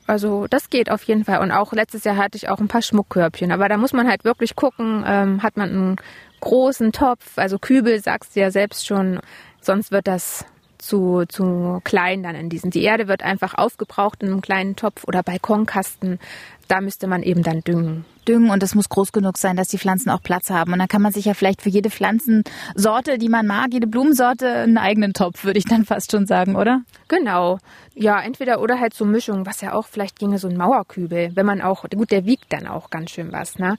Also 0.07 0.47
das 0.47 0.69
geht 0.69 0.89
auf 0.89 1.03
jeden 1.03 1.25
Fall. 1.25 1.39
Und 1.39 1.51
auch 1.51 1.73
letztes 1.73 2.05
Jahr 2.05 2.15
hatte 2.15 2.37
ich 2.37 2.49
auch 2.49 2.59
ein 2.59 2.69
paar 2.69 2.81
Schmuckkörbchen. 2.81 3.51
Aber 3.51 3.67
da 3.69 3.77
muss 3.77 3.93
man 3.93 4.07
halt 4.07 4.23
wirklich 4.23 4.55
gucken, 4.55 5.03
ähm, 5.05 5.43
hat 5.43 5.57
man 5.57 5.69
einen 5.69 5.95
großen 6.39 6.93
Topf, 6.93 7.37
also 7.37 7.59
Kübel, 7.59 8.01
sagst 8.01 8.35
du 8.35 8.39
ja 8.39 8.49
selbst 8.49 8.87
schon, 8.87 9.19
sonst 9.61 9.91
wird 9.91 10.07
das 10.07 10.45
zu, 10.77 11.25
zu 11.27 11.81
klein 11.83 12.23
dann 12.23 12.35
in 12.35 12.49
diesen. 12.49 12.71
Die 12.71 12.83
Erde 12.83 13.07
wird 13.07 13.23
einfach 13.23 13.55
aufgebraucht 13.55 14.23
in 14.23 14.29
einem 14.29 14.41
kleinen 14.41 14.75
Topf 14.75 15.03
oder 15.05 15.23
Balkonkasten. 15.23 16.19
Da 16.67 16.81
müsste 16.81 17.07
man 17.07 17.23
eben 17.23 17.43
dann 17.43 17.61
düngen. 17.61 18.05
Düngen 18.27 18.49
und 18.49 18.61
es 18.61 18.75
muss 18.75 18.89
groß 18.89 19.13
genug 19.13 19.37
sein, 19.37 19.55
dass 19.55 19.69
die 19.69 19.77
Pflanzen 19.77 20.09
auch 20.09 20.21
Platz 20.21 20.49
haben. 20.49 20.73
Und 20.73 20.79
dann 20.79 20.89
kann 20.89 21.01
man 21.01 21.13
sich 21.13 21.25
ja 21.25 21.33
vielleicht 21.33 21.61
für 21.61 21.69
jede 21.69 21.89
Pflanzensorte, 21.89 23.17
die 23.17 23.29
man 23.29 23.47
mag, 23.47 23.67
jede 23.71 23.87
Blumensorte 23.87 24.49
einen 24.49 24.77
eigenen 24.77 25.13
Topf, 25.13 25.45
würde 25.45 25.59
ich 25.59 25.65
dann 25.65 25.85
fast 25.85 26.11
schon 26.11 26.27
sagen, 26.27 26.55
oder? 26.55 26.81
Genau. 27.07 27.59
Ja, 27.95 28.19
entweder 28.19 28.61
oder 28.61 28.79
halt 28.79 28.93
so 28.93 29.05
Mischung, 29.05 29.45
was 29.45 29.61
ja 29.61 29.73
auch 29.73 29.87
vielleicht 29.87 30.19
ginge 30.19 30.39
so 30.39 30.49
ein 30.49 30.57
Mauerkübel, 30.57 31.31
wenn 31.35 31.45
man 31.45 31.61
auch, 31.61 31.85
gut, 31.89 32.11
der 32.11 32.25
wiegt 32.25 32.51
dann 32.51 32.67
auch 32.67 32.89
ganz 32.89 33.11
schön 33.11 33.31
was, 33.31 33.57
ne? 33.57 33.77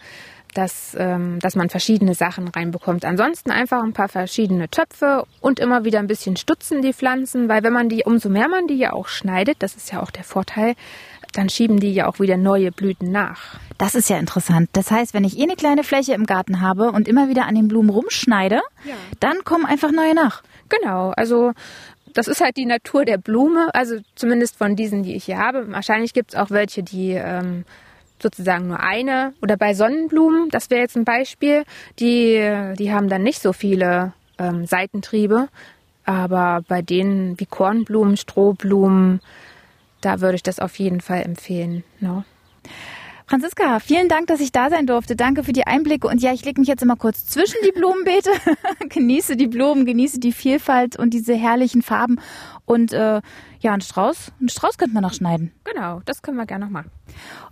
dass, 0.54 0.96
ähm, 0.98 1.38
dass 1.40 1.54
man 1.54 1.68
verschiedene 1.68 2.14
Sachen 2.14 2.48
reinbekommt. 2.48 3.04
Ansonsten 3.04 3.50
einfach 3.50 3.82
ein 3.82 3.92
paar 3.92 4.08
verschiedene 4.08 4.68
Töpfe 4.68 5.24
und 5.40 5.60
immer 5.60 5.84
wieder 5.84 5.98
ein 5.98 6.06
bisschen 6.06 6.36
stutzen 6.36 6.82
die 6.82 6.92
Pflanzen, 6.92 7.48
weil 7.48 7.62
wenn 7.62 7.72
man 7.72 7.88
die, 7.88 8.04
umso 8.04 8.28
mehr 8.28 8.48
man 8.48 8.66
die 8.66 8.76
ja 8.76 8.92
auch 8.92 9.08
schneidet, 9.08 9.56
das 9.60 9.76
ist 9.76 9.92
ja 9.92 10.02
auch 10.02 10.10
der 10.10 10.24
Vorteil, 10.24 10.74
dann 11.32 11.48
schieben 11.48 11.80
die 11.80 11.92
ja 11.92 12.06
auch 12.06 12.20
wieder 12.20 12.36
neue 12.36 12.72
Blüten 12.72 13.10
nach. 13.10 13.58
Das 13.76 13.94
ist 13.94 14.10
ja 14.10 14.18
interessant. 14.18 14.70
Das 14.72 14.90
heißt, 14.90 15.14
wenn 15.14 15.24
ich 15.24 15.38
eh 15.38 15.42
eine 15.42 15.56
kleine 15.56 15.84
Fläche 15.84 16.14
im 16.14 16.26
Garten 16.26 16.60
habe 16.60 16.90
und 16.90 17.06
immer 17.06 17.28
wieder 17.28 17.46
an 17.46 17.54
den 17.54 17.68
Blumen 17.68 17.90
rumschneide, 17.90 18.60
ja. 18.84 18.94
dann 19.20 19.44
kommen 19.44 19.66
einfach 19.66 19.92
neue 19.92 20.14
nach. 20.14 20.42
Genau, 20.68 21.12
also 21.16 21.52
das 22.14 22.26
ist 22.26 22.40
halt 22.40 22.56
die 22.56 22.66
Natur 22.66 23.04
der 23.04 23.18
Blume, 23.18 23.68
also 23.74 23.96
zumindest 24.14 24.56
von 24.56 24.74
diesen, 24.74 25.02
die 25.02 25.14
ich 25.14 25.24
hier 25.24 25.38
habe. 25.38 25.70
Wahrscheinlich 25.70 26.12
gibt 26.12 26.32
es 26.32 26.38
auch 26.38 26.50
welche, 26.50 26.82
die 26.82 27.12
ähm, 27.12 27.64
sozusagen 28.20 28.66
nur 28.66 28.80
eine. 28.80 29.34
Oder 29.42 29.56
bei 29.56 29.74
Sonnenblumen, 29.74 30.48
das 30.50 30.70
wäre 30.70 30.80
jetzt 30.80 30.96
ein 30.96 31.04
Beispiel, 31.04 31.64
die, 32.00 32.74
die 32.78 32.92
haben 32.92 33.08
dann 33.08 33.22
nicht 33.22 33.40
so 33.40 33.52
viele 33.52 34.12
ähm, 34.38 34.66
Seitentriebe. 34.66 35.48
Aber 36.04 36.62
bei 36.66 36.80
denen 36.80 37.38
wie 37.38 37.46
Kornblumen, 37.46 38.16
Strohblumen, 38.16 39.20
da 40.00 40.20
würde 40.20 40.36
ich 40.36 40.42
das 40.42 40.58
auf 40.58 40.78
jeden 40.78 41.00
Fall 41.00 41.22
empfehlen. 41.22 41.84
No? 42.00 42.16
Ne? 42.16 42.24
Franziska, 43.28 43.78
vielen 43.78 44.08
Dank, 44.08 44.28
dass 44.28 44.40
ich 44.40 44.52
da 44.52 44.70
sein 44.70 44.86
durfte. 44.86 45.14
Danke 45.14 45.44
für 45.44 45.52
die 45.52 45.66
Einblicke. 45.66 46.08
Und 46.08 46.22
ja, 46.22 46.32
ich 46.32 46.46
lege 46.46 46.58
mich 46.58 46.68
jetzt 46.68 46.82
immer 46.82 46.96
kurz 46.96 47.26
zwischen 47.26 47.58
die 47.62 47.72
Blumenbeete, 47.72 48.30
genieße 48.88 49.36
die 49.36 49.48
Blumen, 49.48 49.84
genieße 49.84 50.18
die 50.18 50.32
Vielfalt 50.32 50.98
und 50.98 51.12
diese 51.12 51.34
herrlichen 51.34 51.82
Farben. 51.82 52.18
Und 52.64 52.94
äh, 52.94 53.20
ja, 53.60 53.72
einen 53.72 53.82
Strauß, 53.82 54.32
einen 54.40 54.48
Strauß 54.48 54.78
könnte 54.78 54.94
man 54.94 55.02
noch 55.02 55.12
schneiden. 55.12 55.52
Genau, 55.64 56.00
das 56.06 56.22
können 56.22 56.38
wir 56.38 56.46
gerne 56.46 56.64
noch 56.64 56.72
machen. 56.72 56.90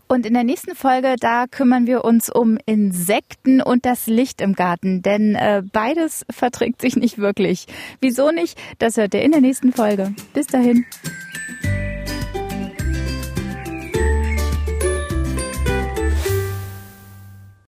Und 0.08 0.24
in 0.24 0.32
der 0.32 0.44
nächsten 0.44 0.74
Folge, 0.74 1.16
da 1.20 1.46
kümmern 1.46 1.86
wir 1.86 2.06
uns 2.06 2.30
um 2.30 2.56
Insekten 2.64 3.60
und 3.60 3.84
das 3.84 4.06
Licht 4.06 4.40
im 4.40 4.54
Garten, 4.54 5.02
denn 5.02 5.34
äh, 5.34 5.62
beides 5.72 6.24
verträgt 6.30 6.80
sich 6.80 6.96
nicht 6.96 7.18
wirklich. 7.18 7.66
Wieso 8.00 8.30
nicht? 8.30 8.56
Das 8.78 8.96
hört 8.96 9.12
ihr 9.12 9.22
in 9.22 9.32
der 9.32 9.42
nächsten 9.42 9.74
Folge. 9.74 10.14
Bis 10.32 10.46
dahin. 10.46 10.86